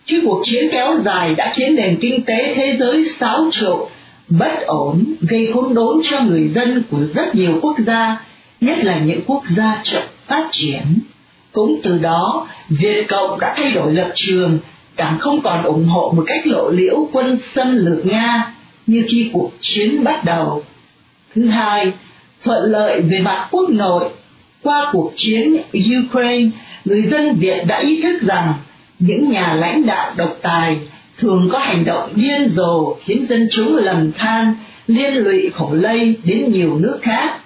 Khi 0.06 0.16
cuộc 0.24 0.40
chiến 0.44 0.68
kéo 0.72 0.98
dài 1.04 1.34
đã 1.34 1.52
khiến 1.54 1.74
nền 1.74 1.96
kinh 2.00 2.24
tế 2.24 2.54
thế 2.54 2.76
giới 2.78 3.04
xáo 3.04 3.48
trộn, 3.52 3.80
bất 4.28 4.60
ổn, 4.66 5.04
gây 5.20 5.48
khốn 5.54 5.74
đốn 5.74 5.96
cho 6.10 6.20
người 6.20 6.48
dân 6.48 6.82
của 6.90 6.98
rất 7.14 7.34
nhiều 7.34 7.58
quốc 7.62 7.76
gia, 7.86 8.16
nhất 8.60 8.78
là 8.82 8.98
những 8.98 9.20
quốc 9.26 9.42
gia 9.56 9.80
chậm 9.82 10.02
phát 10.26 10.48
triển. 10.50 10.82
Cũng 11.58 11.80
từ 11.82 11.98
đó, 11.98 12.46
Việt 12.68 13.04
Cộng 13.08 13.40
đã 13.40 13.54
thay 13.56 13.72
đổi 13.72 13.92
lập 13.92 14.10
trường, 14.14 14.58
càng 14.96 15.18
không 15.18 15.40
còn 15.40 15.62
ủng 15.62 15.84
hộ 15.84 16.12
một 16.16 16.22
cách 16.26 16.46
lộ 16.46 16.70
liễu 16.70 17.08
quân 17.12 17.38
xâm 17.54 17.76
lược 17.76 18.06
Nga 18.06 18.54
như 18.86 19.04
khi 19.08 19.30
cuộc 19.32 19.50
chiến 19.60 20.04
bắt 20.04 20.24
đầu. 20.24 20.62
Thứ 21.34 21.46
hai, 21.46 21.92
thuận 22.44 22.64
lợi 22.64 23.00
về 23.00 23.20
mặt 23.20 23.48
quốc 23.50 23.70
nội. 23.70 24.08
Qua 24.62 24.88
cuộc 24.92 25.12
chiến 25.16 25.56
Ukraine, 25.98 26.50
người 26.84 27.02
dân 27.02 27.34
Việt 27.34 27.64
đã 27.66 27.78
ý 27.78 28.02
thức 28.02 28.22
rằng 28.22 28.52
những 28.98 29.30
nhà 29.30 29.54
lãnh 29.60 29.86
đạo 29.86 30.12
độc 30.16 30.36
tài 30.42 30.78
thường 31.18 31.48
có 31.52 31.58
hành 31.58 31.84
động 31.84 32.12
điên 32.14 32.48
rồ 32.48 32.94
khiến 32.94 33.26
dân 33.28 33.48
chúng 33.52 33.76
lầm 33.76 34.12
than, 34.12 34.54
liên 34.86 35.14
lụy 35.14 35.50
khổ 35.54 35.72
lây 35.72 36.16
đến 36.24 36.52
nhiều 36.52 36.78
nước 36.78 36.98
khác 37.02 37.37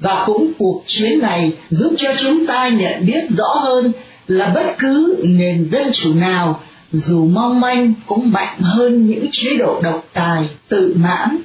và 0.00 0.22
cũng 0.26 0.52
cuộc 0.58 0.82
chiến 0.86 1.18
này 1.20 1.52
giúp 1.70 1.94
cho 1.96 2.10
chúng 2.18 2.46
ta 2.46 2.68
nhận 2.68 3.06
biết 3.06 3.26
rõ 3.36 3.60
hơn 3.62 3.92
là 4.26 4.52
bất 4.54 4.74
cứ 4.78 5.16
nền 5.24 5.68
dân 5.72 5.92
chủ 5.92 6.14
nào, 6.14 6.60
dù 6.92 7.24
mong 7.24 7.60
manh 7.60 7.94
cũng 8.06 8.30
mạnh 8.30 8.58
hơn 8.60 9.06
những 9.06 9.26
chế 9.32 9.56
độ 9.58 9.80
độc 9.82 10.04
tài, 10.12 10.48
tự 10.68 10.94
mãn. 10.96 11.36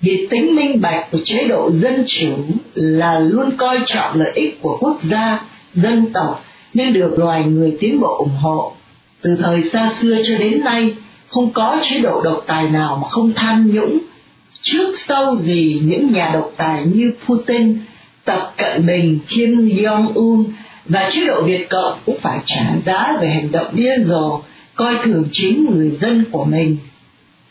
Vì 0.00 0.26
tính 0.30 0.56
minh 0.56 0.80
bạch 0.80 1.10
của 1.10 1.18
chế 1.24 1.44
độ 1.48 1.70
dân 1.72 2.04
chủ 2.06 2.36
là 2.74 3.18
luôn 3.18 3.56
coi 3.56 3.78
trọng 3.86 4.20
lợi 4.20 4.32
ích 4.34 4.62
của 4.62 4.78
quốc 4.80 4.98
gia, 5.02 5.40
dân 5.74 6.12
tộc, 6.12 6.44
nên 6.74 6.92
được 6.92 7.18
loài 7.18 7.44
người 7.44 7.76
tiến 7.80 8.00
bộ 8.00 8.16
ủng 8.18 8.36
hộ. 8.42 8.72
Từ 9.22 9.36
thời 9.42 9.70
xa 9.72 9.92
xưa 10.00 10.16
cho 10.24 10.38
đến 10.38 10.64
nay, 10.64 10.94
không 11.28 11.50
có 11.50 11.76
chế 11.82 12.00
độ 12.00 12.22
độc 12.22 12.44
tài 12.46 12.68
nào 12.68 12.98
mà 13.02 13.08
không 13.08 13.32
tham 13.36 13.70
nhũng 13.74 13.98
trước 14.66 14.98
sau 14.98 15.36
gì 15.36 15.80
những 15.84 16.12
nhà 16.12 16.30
độc 16.34 16.52
tài 16.56 16.82
như 16.94 17.12
Putin, 17.26 17.78
Tập 18.24 18.52
Cận 18.56 18.86
Bình, 18.86 19.18
Kim 19.28 19.68
Jong-un 19.68 20.44
và 20.84 21.10
chế 21.10 21.26
độ 21.26 21.42
Việt 21.42 21.66
Cộng 21.70 21.98
cũng 22.06 22.18
phải 22.20 22.38
trả 22.46 22.64
giá 22.86 23.18
về 23.20 23.28
hành 23.28 23.52
động 23.52 23.68
điên 23.72 24.04
rồ, 24.04 24.40
coi 24.74 24.94
thường 25.02 25.28
chính 25.32 25.70
người 25.70 25.90
dân 25.90 26.24
của 26.30 26.44
mình. 26.44 26.76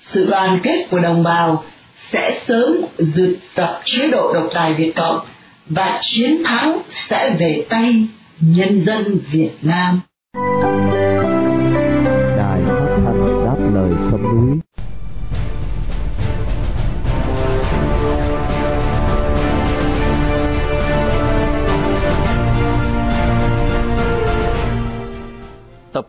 Sự 0.01 0.27
đoàn 0.29 0.59
kết 0.63 0.87
của 0.89 0.99
đồng 0.99 1.23
bào 1.23 1.63
sẽ 2.11 2.39
sớm 2.47 2.77
dượt 2.97 3.37
tập 3.55 3.81
chế 3.83 4.07
độ 4.11 4.33
độc 4.33 4.49
tài 4.53 4.73
Việt 4.73 4.91
Cộng 4.95 5.19
và 5.69 5.99
chiến 6.01 6.43
thắng 6.45 6.81
sẽ 6.91 7.35
về 7.39 7.65
tay 7.69 8.07
nhân 8.39 8.79
dân 8.79 9.19
Việt 9.31 9.51
Nam. 9.61 9.99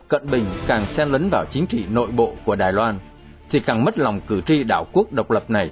Cận 0.08 0.30
Bình 0.30 0.44
càng 0.66 0.86
xen 0.86 1.08
lấn 1.08 1.28
vào 1.30 1.44
chính 1.50 1.66
trị 1.66 1.84
nội 1.90 2.08
bộ 2.10 2.32
của 2.44 2.56
Đài 2.56 2.72
Loan, 2.72 2.98
thì 3.50 3.60
càng 3.60 3.84
mất 3.84 3.98
lòng 3.98 4.20
cử 4.26 4.40
tri 4.46 4.64
đảo 4.64 4.86
quốc 4.92 5.12
độc 5.12 5.30
lập 5.30 5.50
này. 5.50 5.70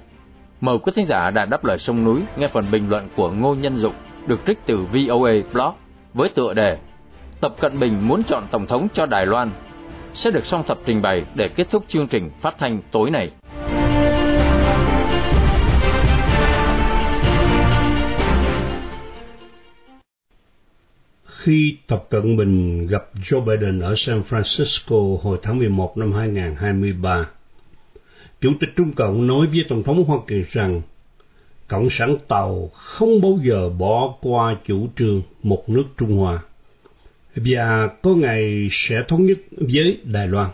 Mời 0.61 0.77
quý 0.79 0.91
thính 0.95 1.05
giả 1.05 1.29
đã 1.29 1.45
đáp 1.45 1.65
lời 1.65 1.77
sông 1.79 2.03
núi 2.03 2.21
nghe 2.37 2.47
phần 2.47 2.71
bình 2.71 2.89
luận 2.89 3.07
của 3.15 3.31
Ngô 3.31 3.55
Nhân 3.55 3.77
Dụng 3.77 3.93
được 4.27 4.39
trích 4.47 4.59
từ 4.65 4.77
VOA 4.77 5.33
Blog 5.53 5.73
với 6.13 6.29
tựa 6.29 6.53
đề 6.53 6.77
Tập 7.41 7.55
Cận 7.59 7.79
Bình 7.79 8.07
muốn 8.07 8.23
chọn 8.23 8.43
Tổng 8.51 8.65
thống 8.65 8.87
cho 8.93 9.05
Đài 9.05 9.25
Loan 9.25 9.51
sẽ 10.13 10.31
được 10.31 10.45
song 10.45 10.63
thập 10.67 10.77
trình 10.85 11.01
bày 11.01 11.25
để 11.35 11.47
kết 11.47 11.69
thúc 11.69 11.85
chương 11.87 12.07
trình 12.07 12.31
phát 12.41 12.55
thanh 12.57 12.81
tối 12.91 13.11
này. 13.11 13.31
Khi 21.45 21.77
Tập 21.87 22.05
Cận 22.09 22.37
Bình 22.37 22.87
gặp 22.87 23.05
Joe 23.21 23.45
Biden 23.45 23.79
ở 23.79 23.93
San 23.97 24.21
Francisco 24.29 25.17
hồi 25.17 25.37
tháng 25.43 25.57
11 25.57 25.97
năm 25.97 26.13
2023, 26.13 27.29
Chủ 28.41 28.49
tịch 28.59 28.69
Trung 28.75 28.91
Cộng 28.91 29.27
nói 29.27 29.47
với 29.47 29.59
Tổng 29.69 29.83
thống 29.83 30.03
Hoa 30.03 30.17
Kỳ 30.27 30.35
rằng 30.51 30.81
Cộng 31.67 31.89
sản 31.89 32.17
Tàu 32.27 32.69
không 32.73 33.21
bao 33.21 33.39
giờ 33.41 33.69
bỏ 33.69 34.15
qua 34.21 34.57
chủ 34.65 34.87
trương 34.95 35.21
một 35.43 35.69
nước 35.69 35.83
Trung 35.97 36.17
Hoa 36.17 36.39
và 37.35 37.87
có 37.87 38.15
ngày 38.15 38.67
sẽ 38.71 38.95
thống 39.07 39.25
nhất 39.25 39.37
với 39.51 39.99
Đài 40.03 40.27
Loan, 40.27 40.49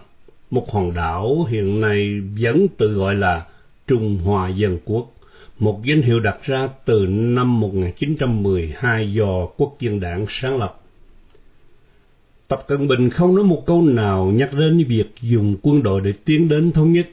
một 0.50 0.72
hòn 0.72 0.94
đảo 0.94 1.46
hiện 1.50 1.82
nay 1.82 2.22
vẫn 2.42 2.68
tự 2.78 2.94
gọi 2.94 3.16
là 3.16 3.46
Trung 3.88 4.18
Hoa 4.24 4.50
Dân 4.50 4.78
Quốc, 4.86 5.14
một 5.60 5.82
danh 5.86 6.02
hiệu 6.02 6.20
đặt 6.20 6.38
ra 6.44 6.70
từ 6.86 7.06
năm 7.10 7.60
1912 7.60 9.14
do 9.14 9.46
Quốc 9.58 9.78
dân 9.80 10.00
đảng 10.00 10.26
sáng 10.30 10.58
lập. 10.58 10.81
Tập 12.52 12.64
Cận 12.68 12.88
Bình 12.88 13.10
không 13.10 13.36
nói 13.36 13.44
một 13.44 13.64
câu 13.66 13.82
nào 13.82 14.26
nhắc 14.26 14.54
đến 14.54 14.86
việc 14.88 15.12
dùng 15.22 15.56
quân 15.62 15.84
đội 15.84 16.02
để 16.02 16.14
tiến 16.26 16.50
đến 16.50 16.72
thống 16.72 16.92
nhất. 16.92 17.08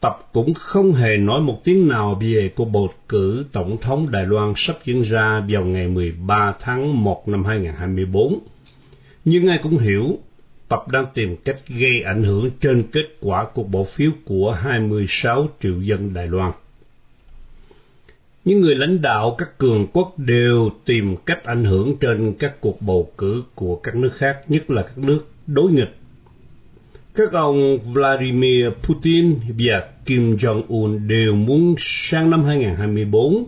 Tập 0.00 0.18
cũng 0.32 0.54
không 0.54 0.92
hề 0.92 1.16
nói 1.16 1.40
một 1.40 1.60
tiếng 1.64 1.88
nào 1.88 2.18
về 2.20 2.50
cuộc 2.56 2.64
bầu 2.64 2.90
cử 3.08 3.44
Tổng 3.52 3.76
thống 3.80 4.10
Đài 4.10 4.26
Loan 4.26 4.52
sắp 4.56 4.76
diễn 4.84 5.02
ra 5.02 5.44
vào 5.48 5.64
ngày 5.64 5.88
13 5.88 6.54
tháng 6.60 7.04
1 7.04 7.28
năm 7.28 7.44
2024. 7.44 8.38
Nhưng 9.24 9.48
ai 9.48 9.58
cũng 9.62 9.78
hiểu, 9.78 10.18
Tập 10.68 10.88
đang 10.88 11.06
tìm 11.14 11.36
cách 11.36 11.58
gây 11.68 12.02
ảnh 12.04 12.22
hưởng 12.22 12.50
trên 12.60 12.82
kết 12.92 13.04
quả 13.20 13.46
cuộc 13.54 13.68
bỏ 13.68 13.84
phiếu 13.84 14.10
của 14.24 14.52
26 14.52 15.48
triệu 15.60 15.80
dân 15.80 16.14
Đài 16.14 16.26
Loan. 16.26 16.52
Những 18.44 18.60
người 18.60 18.74
lãnh 18.74 19.02
đạo 19.02 19.34
các 19.38 19.58
cường 19.58 19.86
quốc 19.92 20.18
đều 20.18 20.70
tìm 20.84 21.16
cách 21.26 21.44
ảnh 21.44 21.64
hưởng 21.64 21.96
trên 22.00 22.34
các 22.38 22.60
cuộc 22.60 22.82
bầu 22.82 23.10
cử 23.18 23.42
của 23.54 23.76
các 23.76 23.96
nước 23.96 24.10
khác, 24.14 24.36
nhất 24.48 24.70
là 24.70 24.82
các 24.82 24.98
nước 24.98 25.20
đối 25.46 25.72
nghịch. 25.72 25.96
Các 27.14 27.32
ông 27.32 27.78
Vladimir 27.92 28.64
Putin 28.82 29.34
và 29.58 29.88
Kim 30.06 30.34
Jong-un 30.34 31.06
đều 31.08 31.34
muốn 31.34 31.74
sang 31.78 32.30
năm 32.30 32.44
2024, 32.44 33.44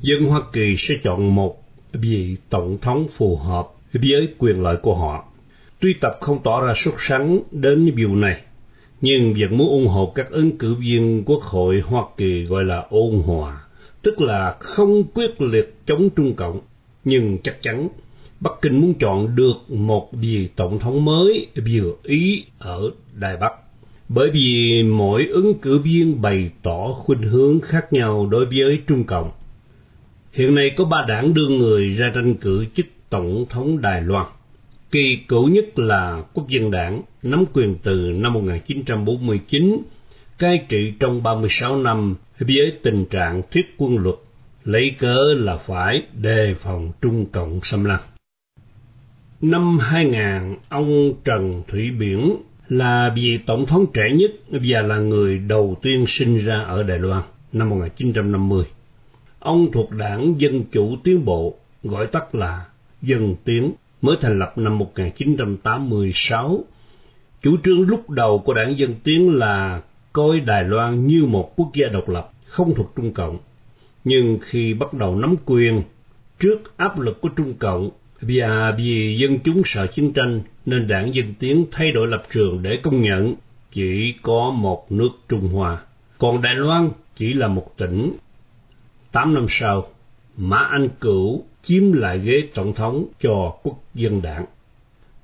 dân 0.00 0.24
Hoa 0.24 0.42
Kỳ 0.52 0.76
sẽ 0.76 0.94
chọn 1.02 1.34
một 1.34 1.62
vị 1.92 2.36
tổng 2.50 2.78
thống 2.82 3.06
phù 3.16 3.36
hợp 3.36 3.66
với 3.92 4.28
quyền 4.38 4.62
lợi 4.62 4.76
của 4.76 4.94
họ. 4.94 5.24
Tuy 5.80 5.94
tập 6.00 6.18
không 6.20 6.38
tỏ 6.44 6.66
ra 6.66 6.72
xuất 6.76 6.94
sắng 6.98 7.40
đến 7.50 7.92
điều 7.96 8.16
này, 8.16 8.40
nhưng 9.00 9.34
vẫn 9.40 9.58
muốn 9.58 9.68
ủng 9.68 9.86
hộ 9.86 10.12
các 10.14 10.30
ứng 10.30 10.58
cử 10.58 10.74
viên 10.74 11.22
Quốc 11.26 11.42
hội 11.42 11.80
Hoa 11.80 12.04
Kỳ 12.16 12.44
gọi 12.44 12.64
là 12.64 12.86
ôn 12.90 13.22
hòa, 13.26 13.63
tức 14.04 14.20
là 14.20 14.56
không 14.60 15.04
quyết 15.14 15.40
liệt 15.40 15.74
chống 15.86 16.10
Trung 16.16 16.34
Cộng, 16.34 16.60
nhưng 17.04 17.38
chắc 17.42 17.62
chắn 17.62 17.88
Bắc 18.40 18.52
Kinh 18.62 18.80
muốn 18.80 18.94
chọn 18.94 19.36
được 19.36 19.54
một 19.68 20.08
vị 20.12 20.48
tổng 20.56 20.78
thống 20.78 21.04
mới 21.04 21.46
vừa 21.54 21.92
ý 22.02 22.44
ở 22.58 22.90
Đài 23.14 23.36
Bắc. 23.36 23.52
Bởi 24.08 24.30
vì 24.30 24.82
mỗi 24.82 25.26
ứng 25.26 25.54
cử 25.58 25.78
viên 25.78 26.22
bày 26.22 26.50
tỏ 26.62 26.92
khuynh 26.92 27.22
hướng 27.22 27.60
khác 27.60 27.92
nhau 27.92 28.28
đối 28.30 28.46
với 28.46 28.82
Trung 28.86 29.04
Cộng. 29.04 29.30
Hiện 30.32 30.54
nay 30.54 30.70
có 30.76 30.84
ba 30.84 31.04
đảng 31.08 31.34
đưa 31.34 31.48
người 31.48 31.90
ra 31.90 32.10
tranh 32.14 32.34
cử 32.34 32.66
chức 32.74 32.86
Tổng 33.10 33.46
thống 33.48 33.80
Đài 33.80 34.02
Loan. 34.02 34.26
Kỳ 34.90 35.18
cựu 35.28 35.48
nhất 35.48 35.78
là 35.78 36.22
Quốc 36.34 36.48
dân 36.48 36.70
đảng, 36.70 37.02
nắm 37.22 37.44
quyền 37.52 37.76
từ 37.82 37.96
năm 37.96 38.32
1949, 38.32 39.78
cai 40.38 40.64
trị 40.68 40.92
trong 41.00 41.22
36 41.22 41.76
năm 41.76 42.14
với 42.38 42.78
tình 42.82 43.04
trạng 43.10 43.42
thiết 43.50 43.74
quân 43.78 43.96
luật, 43.96 44.16
lấy 44.64 44.94
cớ 44.98 45.18
là 45.36 45.56
phải 45.56 46.02
đề 46.12 46.54
phòng 46.54 46.92
Trung 47.00 47.26
Cộng 47.32 47.60
xâm 47.62 47.84
lăng. 47.84 48.00
Năm 49.40 49.78
2000, 49.78 50.56
ông 50.68 51.14
Trần 51.24 51.62
Thủy 51.68 51.90
Biển 51.90 52.36
là 52.68 53.12
vị 53.16 53.38
tổng 53.46 53.66
thống 53.66 53.86
trẻ 53.94 54.10
nhất 54.14 54.30
và 54.48 54.82
là 54.82 54.98
người 54.98 55.38
đầu 55.38 55.76
tiên 55.82 56.04
sinh 56.06 56.38
ra 56.38 56.60
ở 56.60 56.82
Đài 56.82 56.98
Loan 56.98 57.22
năm 57.52 57.68
1950. 57.68 58.64
Ông 59.38 59.72
thuộc 59.72 59.90
đảng 59.90 60.34
Dân 60.40 60.64
Chủ 60.72 60.96
Tiến 61.04 61.24
Bộ, 61.24 61.54
gọi 61.82 62.06
tắt 62.06 62.34
là 62.34 62.66
Dân 63.02 63.34
Tiến, 63.44 63.72
mới 64.02 64.16
thành 64.20 64.38
lập 64.38 64.58
năm 64.58 64.78
1986. 64.78 66.64
Chủ 67.42 67.56
trương 67.64 67.80
lúc 67.80 68.10
đầu 68.10 68.38
của 68.38 68.54
đảng 68.54 68.78
Dân 68.78 68.94
Tiến 69.04 69.34
là 69.34 69.82
coi 70.14 70.40
Đài 70.40 70.64
Loan 70.64 71.06
như 71.06 71.24
một 71.24 71.52
quốc 71.56 71.70
gia 71.74 71.88
độc 71.88 72.08
lập, 72.08 72.30
không 72.46 72.74
thuộc 72.74 72.92
Trung 72.96 73.12
Cộng. 73.12 73.38
Nhưng 74.04 74.38
khi 74.42 74.74
bắt 74.74 74.94
đầu 74.94 75.16
nắm 75.16 75.36
quyền, 75.44 75.82
trước 76.38 76.76
áp 76.76 76.98
lực 77.00 77.20
của 77.20 77.28
Trung 77.28 77.54
Cộng 77.54 77.90
và 78.20 78.74
vì 78.78 79.18
dân 79.20 79.38
chúng 79.44 79.62
sợ 79.64 79.86
chiến 79.86 80.12
tranh 80.12 80.40
nên 80.66 80.88
đảng 80.88 81.14
Dân 81.14 81.34
Tiến 81.38 81.66
thay 81.72 81.92
đổi 81.92 82.06
lập 82.06 82.22
trường 82.30 82.62
để 82.62 82.76
công 82.76 83.02
nhận 83.02 83.34
chỉ 83.70 84.14
có 84.22 84.50
một 84.50 84.92
nước 84.92 85.08
Trung 85.28 85.48
Hoa, 85.48 85.78
còn 86.18 86.42
Đài 86.42 86.54
Loan 86.54 86.90
chỉ 87.16 87.32
là 87.32 87.48
một 87.48 87.76
tỉnh. 87.76 88.12
Tám 89.12 89.34
năm 89.34 89.46
sau, 89.48 89.88
Mã 90.36 90.58
Anh 90.58 90.88
Cửu 91.00 91.44
chiếm 91.62 91.92
lại 91.92 92.18
ghế 92.18 92.48
tổng 92.54 92.74
thống 92.74 93.06
cho 93.20 93.56
quốc 93.62 93.78
dân 93.94 94.22
đảng. 94.22 94.44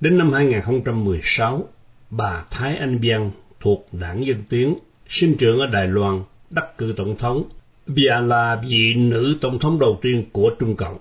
Đến 0.01 0.19
năm 0.19 0.33
2016, 0.33 1.69
bà 2.11 2.45
Thái 2.51 2.77
Anh 2.77 2.99
Văn 3.03 3.31
thuộc 3.61 3.89
đảng 3.93 4.27
Dân 4.27 4.43
Tiến, 4.49 4.75
sinh 5.09 5.37
trưởng 5.37 5.59
ở 5.59 5.67
Đài 5.67 5.89
Loan, 5.89 6.23
đắc 6.51 6.79
cử 6.79 6.95
tổng 6.97 7.17
thống, 7.17 7.45
và 7.87 8.21
là 8.21 8.63
vị 8.69 8.95
nữ 8.95 9.37
tổng 9.41 9.59
thống 9.59 9.79
đầu 9.79 9.99
tiên 10.03 10.25
của 10.33 10.51
Trung 10.59 10.77
Cộng. 10.77 10.99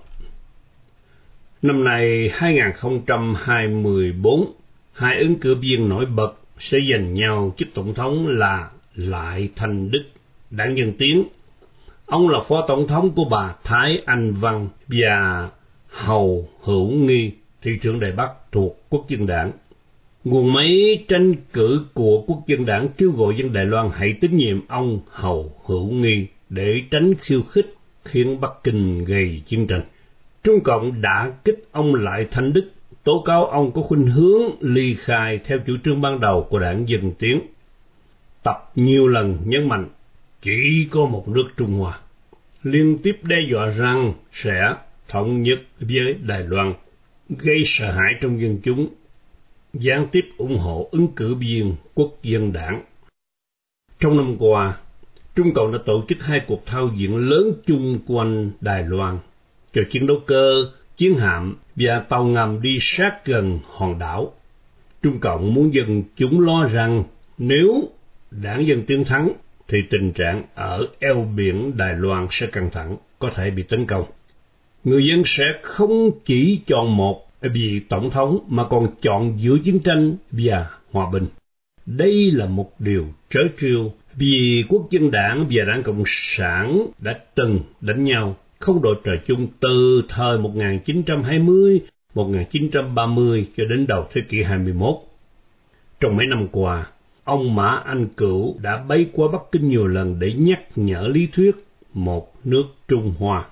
Năm 1.62 1.84
nay 1.84 2.30
2024, 2.32 4.52
hai 4.92 5.18
ứng 5.18 5.34
cử 5.34 5.54
viên 5.54 5.88
nổi 5.88 6.06
bật 6.06 6.34
sẽ 6.58 6.78
giành 6.92 7.14
nhau 7.14 7.54
chức 7.56 7.68
tổng 7.74 7.94
thống 7.94 8.26
là 8.26 8.70
Lại 8.94 9.48
Thanh 9.56 9.90
Đức, 9.90 10.04
đảng 10.50 10.78
Dân 10.78 10.92
Tiến. 10.92 11.24
Ông 12.06 12.28
là 12.28 12.40
phó 12.48 12.64
tổng 12.68 12.88
thống 12.88 13.10
của 13.10 13.24
bà 13.24 13.54
Thái 13.64 14.02
Anh 14.06 14.32
Văn 14.32 14.68
và 14.88 15.48
Hầu 15.88 16.48
Hữu 16.62 16.90
Nghi, 16.90 17.32
thị 17.62 17.78
trưởng 17.82 18.00
Đài 18.00 18.12
Bắc 18.12 18.30
thuộc 18.52 18.82
Quốc 18.88 19.08
dân 19.08 19.26
đảng. 19.26 19.52
Nguồn 20.24 20.52
máy 20.52 21.04
tranh 21.08 21.34
cử 21.52 21.86
của 21.94 22.24
Quốc 22.26 22.46
dân 22.46 22.66
đảng 22.66 22.88
kêu 22.98 23.10
gọi 23.10 23.34
dân 23.36 23.52
Đài 23.52 23.66
Loan 23.66 23.90
hãy 23.94 24.14
tín 24.20 24.36
nhiệm 24.36 24.68
ông 24.68 25.00
Hầu 25.10 25.52
Hữu 25.66 25.90
Nghi 25.90 26.26
để 26.48 26.82
tránh 26.90 27.14
khiêu 27.14 27.42
khích 27.42 27.74
khiến 28.04 28.40
Bắc 28.40 28.50
Kinh 28.64 29.04
gây 29.04 29.42
chiến 29.46 29.66
tranh. 29.66 29.82
Trung 30.44 30.60
Cộng 30.60 31.00
đã 31.00 31.32
kích 31.44 31.68
ông 31.72 31.94
lại 31.94 32.26
Thanh 32.30 32.52
Đức, 32.52 32.70
tố 33.04 33.22
cáo 33.26 33.46
ông 33.46 33.72
có 33.72 33.82
khuynh 33.82 34.06
hướng 34.06 34.42
ly 34.60 34.94
khai 34.94 35.40
theo 35.44 35.58
chủ 35.66 35.76
trương 35.84 36.00
ban 36.00 36.20
đầu 36.20 36.46
của 36.50 36.58
đảng 36.58 36.88
Dân 36.88 37.12
Tiến. 37.18 37.40
Tập 38.42 38.72
nhiều 38.74 39.08
lần 39.08 39.36
nhấn 39.44 39.68
mạnh 39.68 39.88
chỉ 40.42 40.86
có 40.90 41.04
một 41.04 41.28
nước 41.28 41.48
Trung 41.56 41.72
Hoa, 41.72 41.98
liên 42.62 42.98
tiếp 43.02 43.16
đe 43.22 43.36
dọa 43.50 43.66
rằng 43.66 44.12
sẽ 44.32 44.74
thống 45.08 45.42
nhất 45.42 45.58
với 45.80 46.14
Đài 46.26 46.42
Loan, 46.42 46.72
gây 47.28 47.62
sợ 47.64 47.92
hãi 47.92 48.14
trong 48.20 48.40
dân 48.40 48.58
chúng, 48.62 48.88
gián 49.72 50.08
tiếp 50.12 50.24
ủng 50.36 50.58
hộ 50.58 50.88
ứng 50.90 51.08
cử 51.16 51.34
viên 51.34 51.74
quốc 51.94 52.18
dân 52.22 52.52
đảng. 52.52 52.82
Trong 54.00 54.16
năm 54.16 54.36
qua, 54.38 54.78
Trung 55.34 55.52
Cộng 55.54 55.72
đã 55.72 55.78
tổ 55.86 56.04
chức 56.08 56.18
hai 56.22 56.40
cuộc 56.46 56.66
thao 56.66 56.90
diễn 56.96 57.16
lớn 57.16 57.52
chung 57.66 57.98
quanh 58.06 58.50
Đài 58.60 58.84
Loan 58.84 59.18
cho 59.72 59.82
chiến 59.90 60.06
đấu 60.06 60.16
cơ, 60.26 60.70
chiến 60.96 61.14
hạm 61.14 61.56
và 61.76 62.00
tàu 62.00 62.24
ngầm 62.24 62.62
đi 62.62 62.76
sát 62.80 63.24
gần 63.24 63.58
hòn 63.66 63.98
đảo. 63.98 64.32
Trung 65.02 65.18
Cộng 65.20 65.54
muốn 65.54 65.74
dân 65.74 66.02
chúng 66.16 66.40
lo 66.40 66.68
rằng 66.72 67.04
nếu 67.38 67.88
đảng 68.30 68.66
dân 68.66 68.82
tiến 68.86 69.04
thắng 69.04 69.32
thì 69.68 69.78
tình 69.90 70.12
trạng 70.12 70.44
ở 70.54 70.86
eo 70.98 71.28
biển 71.36 71.76
Đài 71.76 71.94
Loan 71.94 72.26
sẽ 72.30 72.46
căng 72.46 72.70
thẳng, 72.70 72.96
có 73.18 73.30
thể 73.34 73.50
bị 73.50 73.62
tấn 73.62 73.86
công. 73.86 74.04
Người 74.84 75.06
dân 75.06 75.22
sẽ 75.24 75.44
không 75.62 76.10
chỉ 76.24 76.60
chọn 76.66 76.96
một 76.96 77.29
vì 77.40 77.80
tổng 77.88 78.10
thống 78.10 78.38
mà 78.48 78.64
còn 78.64 78.86
chọn 79.00 79.34
giữa 79.40 79.56
chiến 79.62 79.78
tranh 79.78 80.16
và 80.30 80.70
hòa 80.92 81.10
bình. 81.12 81.26
Đây 81.86 82.30
là 82.30 82.46
một 82.46 82.80
điều 82.80 83.06
trớ 83.30 83.40
trêu 83.60 83.92
vì 84.14 84.64
quốc 84.68 84.90
dân 84.90 85.10
đảng 85.10 85.46
và 85.50 85.64
đảng 85.64 85.82
Cộng 85.82 86.02
sản 86.06 86.86
đã 86.98 87.18
từng 87.34 87.60
đánh 87.80 88.04
nhau 88.04 88.36
không 88.58 88.82
đội 88.82 88.96
trời 89.04 89.18
chung 89.26 89.48
từ 89.60 90.02
thời 90.08 90.38
1920, 90.38 91.80
1930 92.14 93.48
cho 93.56 93.64
đến 93.64 93.86
đầu 93.86 94.06
thế 94.12 94.20
kỷ 94.28 94.42
21. 94.42 94.94
Trong 96.00 96.16
mấy 96.16 96.26
năm 96.26 96.48
qua, 96.52 96.86
ông 97.24 97.54
Mã 97.54 97.82
Anh 97.84 98.06
Cửu 98.16 98.58
đã 98.62 98.84
bay 98.88 99.06
qua 99.12 99.28
Bắc 99.32 99.40
Kinh 99.52 99.68
nhiều 99.68 99.86
lần 99.86 100.18
để 100.18 100.32
nhắc 100.32 100.60
nhở 100.76 101.08
lý 101.08 101.28
thuyết 101.32 101.56
một 101.94 102.46
nước 102.46 102.64
Trung 102.88 103.14
Hoa. 103.18 103.44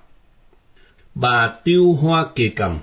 Bà 1.15 1.55
Tiêu 1.63 1.93
Hoa 1.93 2.27
Kỳ 2.35 2.49
Cầm, 2.49 2.79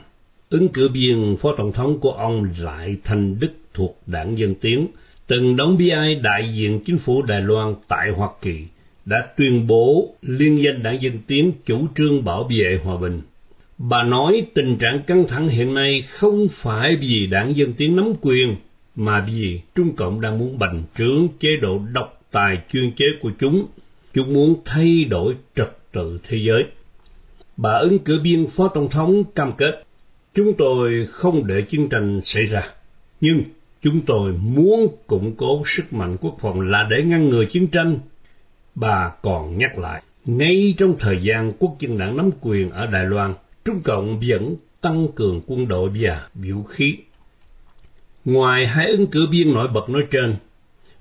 ứng 0.51 0.69
cử 0.69 0.89
viên 0.89 1.37
phó 1.37 1.55
tổng 1.57 1.73
thống 1.73 2.01
của 2.01 2.11
ông 2.11 2.47
Lại 2.59 2.97
Thành 3.05 3.41
Đức 3.41 3.53
thuộc 3.75 3.99
đảng 4.07 4.39
Dân 4.39 4.55
Tiến, 4.55 4.87
từng 5.27 5.57
đóng 5.57 5.77
vai 5.79 6.15
đại 6.15 6.55
diện 6.55 6.81
chính 6.87 6.99
phủ 6.99 7.23
Đài 7.23 7.43
Loan 7.43 7.75
tại 7.89 8.11
Hoa 8.11 8.29
Kỳ 8.43 8.65
đã 9.05 9.27
tuyên 9.37 9.67
bố 9.67 10.15
liên 10.23 10.63
danh 10.63 10.83
đảng 10.83 11.03
Dân 11.03 11.19
Tiến 11.27 11.53
chủ 11.67 11.87
trương 11.97 12.25
bảo 12.25 12.49
vệ 12.59 12.79
hòa 12.85 12.97
bình. 12.97 13.21
Bà 13.79 14.03
nói 14.03 14.47
tình 14.55 14.77
trạng 14.79 15.03
căng 15.07 15.25
thẳng 15.29 15.49
hiện 15.49 15.75
nay 15.75 16.03
không 16.09 16.47
phải 16.51 16.97
vì 17.01 17.27
đảng 17.27 17.57
Dân 17.57 17.73
Tiến 17.73 17.97
nắm 17.97 18.13
quyền, 18.21 18.57
mà 18.97 19.27
vì 19.29 19.61
Trung 19.75 19.97
Cộng 19.97 20.21
đang 20.21 20.39
muốn 20.39 20.59
bành 20.59 20.83
trướng 20.99 21.29
chế 21.41 21.49
độ 21.63 21.81
độc 21.93 22.21
tài 22.31 22.59
chuyên 22.73 22.93
chế 22.97 23.05
của 23.21 23.31
chúng. 23.39 23.67
Chúng 24.15 24.35
muốn 24.35 24.57
thay 24.65 25.05
đổi 25.05 25.35
trật 25.57 25.93
tự 25.93 26.21
thế 26.29 26.39
giới. 26.39 26.63
Bà 27.57 27.73
ứng 27.73 27.99
cử 27.99 28.19
viên 28.23 28.47
phó 28.47 28.69
tổng 28.69 28.91
thống 28.91 29.25
cam 29.35 29.53
kết, 29.53 29.86
chúng 30.37 30.55
tôi 30.59 31.07
không 31.11 31.47
để 31.47 31.63
chiến 31.63 31.89
tranh 31.89 32.21
xảy 32.25 32.47
ra, 32.47 32.63
nhưng 33.21 33.43
chúng 33.81 34.01
tôi 34.01 34.33
muốn 34.33 34.97
củng 35.07 35.35
cố 35.37 35.63
sức 35.67 35.93
mạnh 35.93 36.17
quốc 36.21 36.37
phòng 36.41 36.61
là 36.61 36.87
để 36.91 37.03
ngăn 37.03 37.29
ngừa 37.29 37.45
chiến 37.45 37.67
tranh. 37.67 37.99
Bà 38.75 39.13
còn 39.23 39.59
nhắc 39.59 39.79
lại, 39.79 40.03
ngay 40.25 40.75
trong 40.79 40.95
thời 40.99 41.23
gian 41.23 41.53
quốc 41.59 41.77
dân 41.79 41.99
đảng 41.99 42.17
nắm 42.17 42.31
quyền 42.41 42.71
ở 42.71 42.87
Đài 42.87 43.05
Loan, 43.05 43.35
Trung 43.65 43.81
Cộng 43.83 44.21
vẫn 44.29 44.57
tăng 44.81 45.09
cường 45.15 45.41
quân 45.47 45.69
đội 45.69 45.91
và 46.01 46.29
vũ 46.35 46.63
khí. 46.63 46.97
Ngoài 48.25 48.67
hai 48.67 48.91
ứng 48.91 49.07
cử 49.07 49.27
viên 49.31 49.55
nổi 49.55 49.69
bật 49.69 49.91
nói 49.91 50.03
trên, 50.11 50.37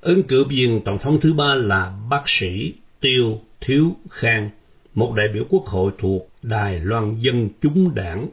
ứng 0.01 0.23
cử 0.23 0.43
viên 0.43 0.81
tổng 0.85 0.97
thống 0.97 1.19
thứ 1.21 1.33
ba 1.33 1.55
là 1.55 1.97
bác 2.09 2.29
sĩ 2.29 2.73
Tiêu 2.99 3.41
Thiếu 3.61 3.95
Khang, 4.09 4.49
một 4.93 5.13
đại 5.15 5.27
biểu 5.27 5.43
quốc 5.49 5.65
hội 5.65 5.91
thuộc 5.97 6.29
Đài 6.43 6.79
Loan 6.79 7.15
Dân 7.19 7.49
Chúng 7.61 7.95
Đảng, 7.95 8.27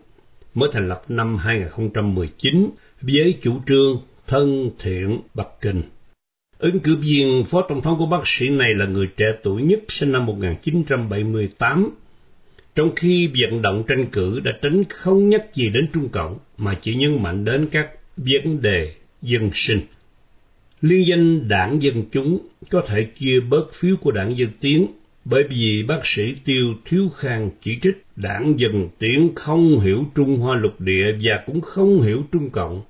mới 0.54 0.70
thành 0.72 0.88
lập 0.88 1.02
năm 1.08 1.36
2019 1.36 2.70
với 3.00 3.38
chủ 3.42 3.60
trương 3.66 4.00
thân 4.26 4.70
thiện 4.78 5.20
Bắc 5.34 5.46
Kinh. 5.60 5.82
Ứng 6.58 6.80
cử 6.80 6.96
viên 6.96 7.44
phó 7.44 7.62
tổng 7.68 7.82
thống 7.82 7.98
của 7.98 8.06
bác 8.06 8.26
sĩ 8.26 8.48
này 8.48 8.74
là 8.74 8.86
người 8.86 9.06
trẻ 9.16 9.26
tuổi 9.42 9.62
nhất 9.62 9.80
sinh 9.88 10.12
năm 10.12 10.26
1978, 10.26 11.90
trong 12.74 12.94
khi 12.96 13.30
vận 13.40 13.62
động 13.62 13.84
tranh 13.88 14.06
cử 14.12 14.40
đã 14.44 14.52
tránh 14.62 14.82
không 14.88 15.28
nhắc 15.28 15.54
gì 15.54 15.68
đến 15.68 15.86
Trung 15.92 16.08
Cộng 16.08 16.38
mà 16.58 16.74
chỉ 16.82 16.94
nhấn 16.94 17.22
mạnh 17.22 17.44
đến 17.44 17.68
các 17.70 17.88
vấn 18.16 18.62
đề 18.62 18.94
dân 19.22 19.50
sinh. 19.54 19.80
Liên 20.80 21.06
danh 21.06 21.48
đảng 21.48 21.82
Dân 21.82 22.04
Chúng 22.12 22.38
có 22.70 22.82
thể 22.86 23.04
chia 23.04 23.40
bớt 23.40 23.72
phiếu 23.72 23.96
của 23.96 24.10
đảng 24.10 24.36
Dân 24.36 24.48
Tiến 24.60 24.86
bởi 25.24 25.44
vì 25.48 25.82
bác 25.82 26.06
sĩ 26.06 26.34
Tiêu 26.44 26.74
Thiếu 26.84 27.08
Khang 27.16 27.50
chỉ 27.60 27.78
trích 27.82 28.04
đảng 28.16 28.54
Dân 28.60 28.88
Tiến 28.98 29.32
không 29.36 29.80
hiểu 29.80 30.04
Trung 30.14 30.36
Hoa 30.36 30.56
lục 30.56 30.80
địa 30.80 31.16
và 31.22 31.42
cũng 31.46 31.60
không 31.60 32.02
hiểu 32.02 32.22
Trung 32.32 32.50
Cộng. 32.50 32.82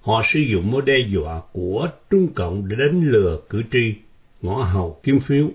Họ 0.00 0.22
sử 0.24 0.40
dụng 0.40 0.70
mối 0.70 0.82
đe 0.82 0.94
dọa 1.08 1.40
của 1.52 1.88
Trung 2.10 2.28
Cộng 2.34 2.68
để 2.68 2.76
đánh 2.76 3.10
lừa 3.10 3.40
cử 3.50 3.62
tri, 3.72 3.94
ngõ 4.42 4.62
hầu 4.62 5.00
kiếm 5.02 5.20
phiếu. 5.20 5.50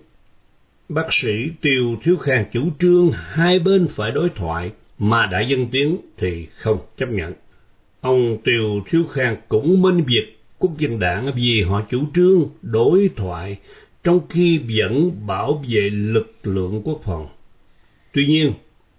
Bác 0.89 1.13
sĩ 1.13 1.33
Tiêu 1.61 1.95
Thiếu 2.03 2.17
Khang 2.17 2.45
chủ 2.51 2.69
trương 2.79 3.11
hai 3.11 3.59
bên 3.59 3.87
phải 3.87 4.11
đối 4.11 4.29
thoại, 4.29 4.71
mà 4.99 5.25
Đại 5.25 5.47
Dân 5.49 5.67
Tiến 5.67 5.97
thì 6.17 6.47
không 6.55 6.77
chấp 6.97 7.09
nhận. 7.09 7.33
Ông 8.01 8.37
Tiêu 8.43 8.81
Thiếu 8.89 9.03
Khang 9.03 9.37
cũng 9.49 9.81
minh 9.81 10.03
việc 10.03 10.37
quốc 10.59 10.77
dân 10.77 10.99
đảng 10.99 11.31
vì 11.35 11.61
họ 11.61 11.81
chủ 11.89 12.03
trương 12.15 12.49
đối 12.61 13.09
thoại 13.15 13.57
trong 14.07 14.21
khi 14.29 14.59
vẫn 14.77 15.11
bảo 15.27 15.63
vệ 15.69 15.89
lực 15.89 16.35
lượng 16.43 16.81
quốc 16.83 17.01
phòng. 17.03 17.27
Tuy 18.13 18.25
nhiên, 18.27 18.53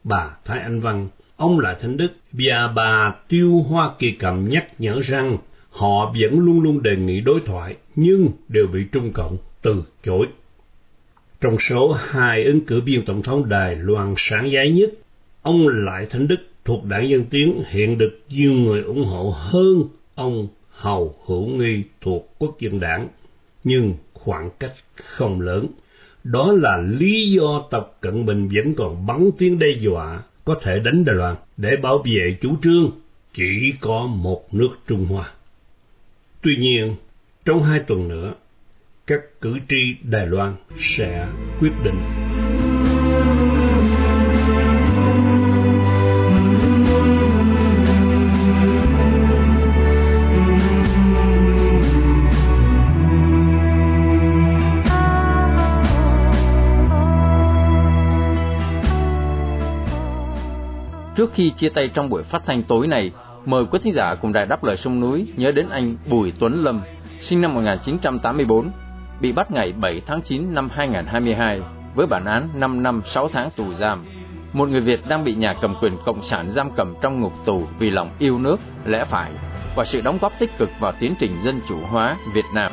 bà 0.04 0.30
Thái 0.44 0.58
Anh 0.58 0.80
Văn, 0.80 1.08
ông 1.36 1.58
Lại 1.58 1.76
Thánh 1.80 1.96
Đức 1.96 2.08
và 2.32 2.72
bà 2.76 3.14
Tiêu 3.28 3.64
Hoa 3.68 3.94
Kỳ 3.98 4.10
Cầm 4.10 4.48
nhắc 4.48 4.66
nhở 4.78 5.00
rằng 5.00 5.38
họ 5.70 6.14
vẫn 6.20 6.40
luôn 6.40 6.60
luôn 6.60 6.82
đề 6.82 6.96
nghị 6.96 7.20
đối 7.20 7.40
thoại 7.40 7.76
nhưng 7.96 8.28
đều 8.48 8.66
bị 8.66 8.84
Trung 8.92 9.12
Cộng 9.12 9.36
từ 9.62 9.84
chối. 10.04 10.26
Trong 11.40 11.56
số 11.60 11.92
hai 11.92 12.44
ứng 12.44 12.60
cử 12.60 12.80
viên 12.80 13.04
tổng 13.04 13.22
thống 13.22 13.48
Đài 13.48 13.76
Loan 13.76 14.14
sáng 14.16 14.50
giá 14.50 14.64
nhất, 14.64 14.90
ông 15.42 15.68
Lại 15.68 16.06
Thánh 16.10 16.28
Đức 16.28 16.40
thuộc 16.64 16.84
đảng 16.84 17.10
Dân 17.10 17.24
Tiến 17.24 17.62
hiện 17.68 17.98
được 17.98 18.20
nhiều 18.28 18.52
người 18.52 18.82
ủng 18.82 19.04
hộ 19.04 19.34
hơn 19.36 19.84
ông 20.14 20.48
Hầu 20.70 21.14
Hữu 21.26 21.46
Nghi 21.46 21.82
thuộc 22.00 22.34
Quốc 22.38 22.60
dân 22.60 22.80
đảng, 22.80 23.08
nhưng 23.64 23.94
khoảng 24.12 24.50
cách 24.58 24.72
không 24.94 25.40
lớn. 25.40 25.66
Đó 26.24 26.52
là 26.52 26.76
lý 26.76 27.30
do 27.30 27.64
Tập 27.70 27.96
Cận 28.00 28.26
Bình 28.26 28.48
vẫn 28.54 28.74
còn 28.74 29.06
bắn 29.06 29.30
tiếng 29.38 29.58
đe 29.58 29.66
dọa 29.80 30.22
có 30.44 30.54
thể 30.62 30.78
đánh 30.78 31.04
Đài 31.04 31.16
Loan 31.16 31.36
để 31.56 31.76
bảo 31.76 31.98
vệ 31.98 32.36
chủ 32.40 32.56
trương 32.62 32.90
chỉ 33.32 33.72
có 33.80 34.06
một 34.06 34.54
nước 34.54 34.70
Trung 34.86 35.04
Hoa. 35.04 35.32
Tuy 36.42 36.56
nhiên, 36.56 36.94
trong 37.44 37.62
hai 37.62 37.80
tuần 37.80 38.08
nữa, 38.08 38.34
các 39.06 39.20
cử 39.40 39.58
tri 39.68 39.76
Đài 40.02 40.26
Loan 40.26 40.56
sẽ 40.78 41.28
quyết 41.60 41.72
định. 41.84 42.37
Khi 61.38 61.50
chia 61.50 61.68
tay 61.68 61.88
trong 61.88 62.08
buổi 62.08 62.22
phát 62.22 62.42
thanh 62.46 62.62
tối 62.62 62.86
này, 62.86 63.10
mời 63.44 63.64
quý 63.70 63.78
thính 63.82 63.92
giả 63.94 64.14
cùng 64.14 64.32
đài 64.32 64.46
đáp 64.46 64.64
lời 64.64 64.76
sông 64.76 65.00
núi 65.00 65.26
nhớ 65.36 65.52
đến 65.52 65.68
anh 65.70 65.96
Bùi 66.08 66.32
Tuấn 66.38 66.64
Lâm, 66.64 66.80
sinh 67.20 67.40
năm 67.40 67.54
1984, 67.54 68.70
bị 69.20 69.32
bắt 69.32 69.50
ngày 69.50 69.72
7 69.80 70.00
tháng 70.06 70.22
9 70.22 70.54
năm 70.54 70.68
2022 70.72 71.60
với 71.94 72.06
bản 72.06 72.24
án 72.24 72.48
5 72.54 72.82
năm 72.82 73.02
6 73.04 73.28
tháng 73.28 73.50
tù 73.56 73.74
giam. 73.74 74.06
Một 74.52 74.68
người 74.68 74.80
Việt 74.80 75.00
đang 75.08 75.24
bị 75.24 75.34
nhà 75.34 75.54
cầm 75.60 75.74
quyền 75.82 75.92
cộng 76.04 76.22
sản 76.22 76.50
giam 76.50 76.70
cầm 76.76 76.94
trong 77.02 77.20
ngục 77.20 77.32
tù 77.44 77.66
vì 77.78 77.90
lòng 77.90 78.10
yêu 78.18 78.38
nước, 78.38 78.60
lẽ 78.84 79.04
phải 79.04 79.32
và 79.76 79.84
sự 79.84 80.00
đóng 80.00 80.18
góp 80.20 80.32
tích 80.38 80.58
cực 80.58 80.70
vào 80.80 80.92
tiến 81.00 81.14
trình 81.20 81.36
dân 81.42 81.60
chủ 81.68 81.76
hóa 81.90 82.16
Việt 82.34 82.46
Nam. 82.54 82.72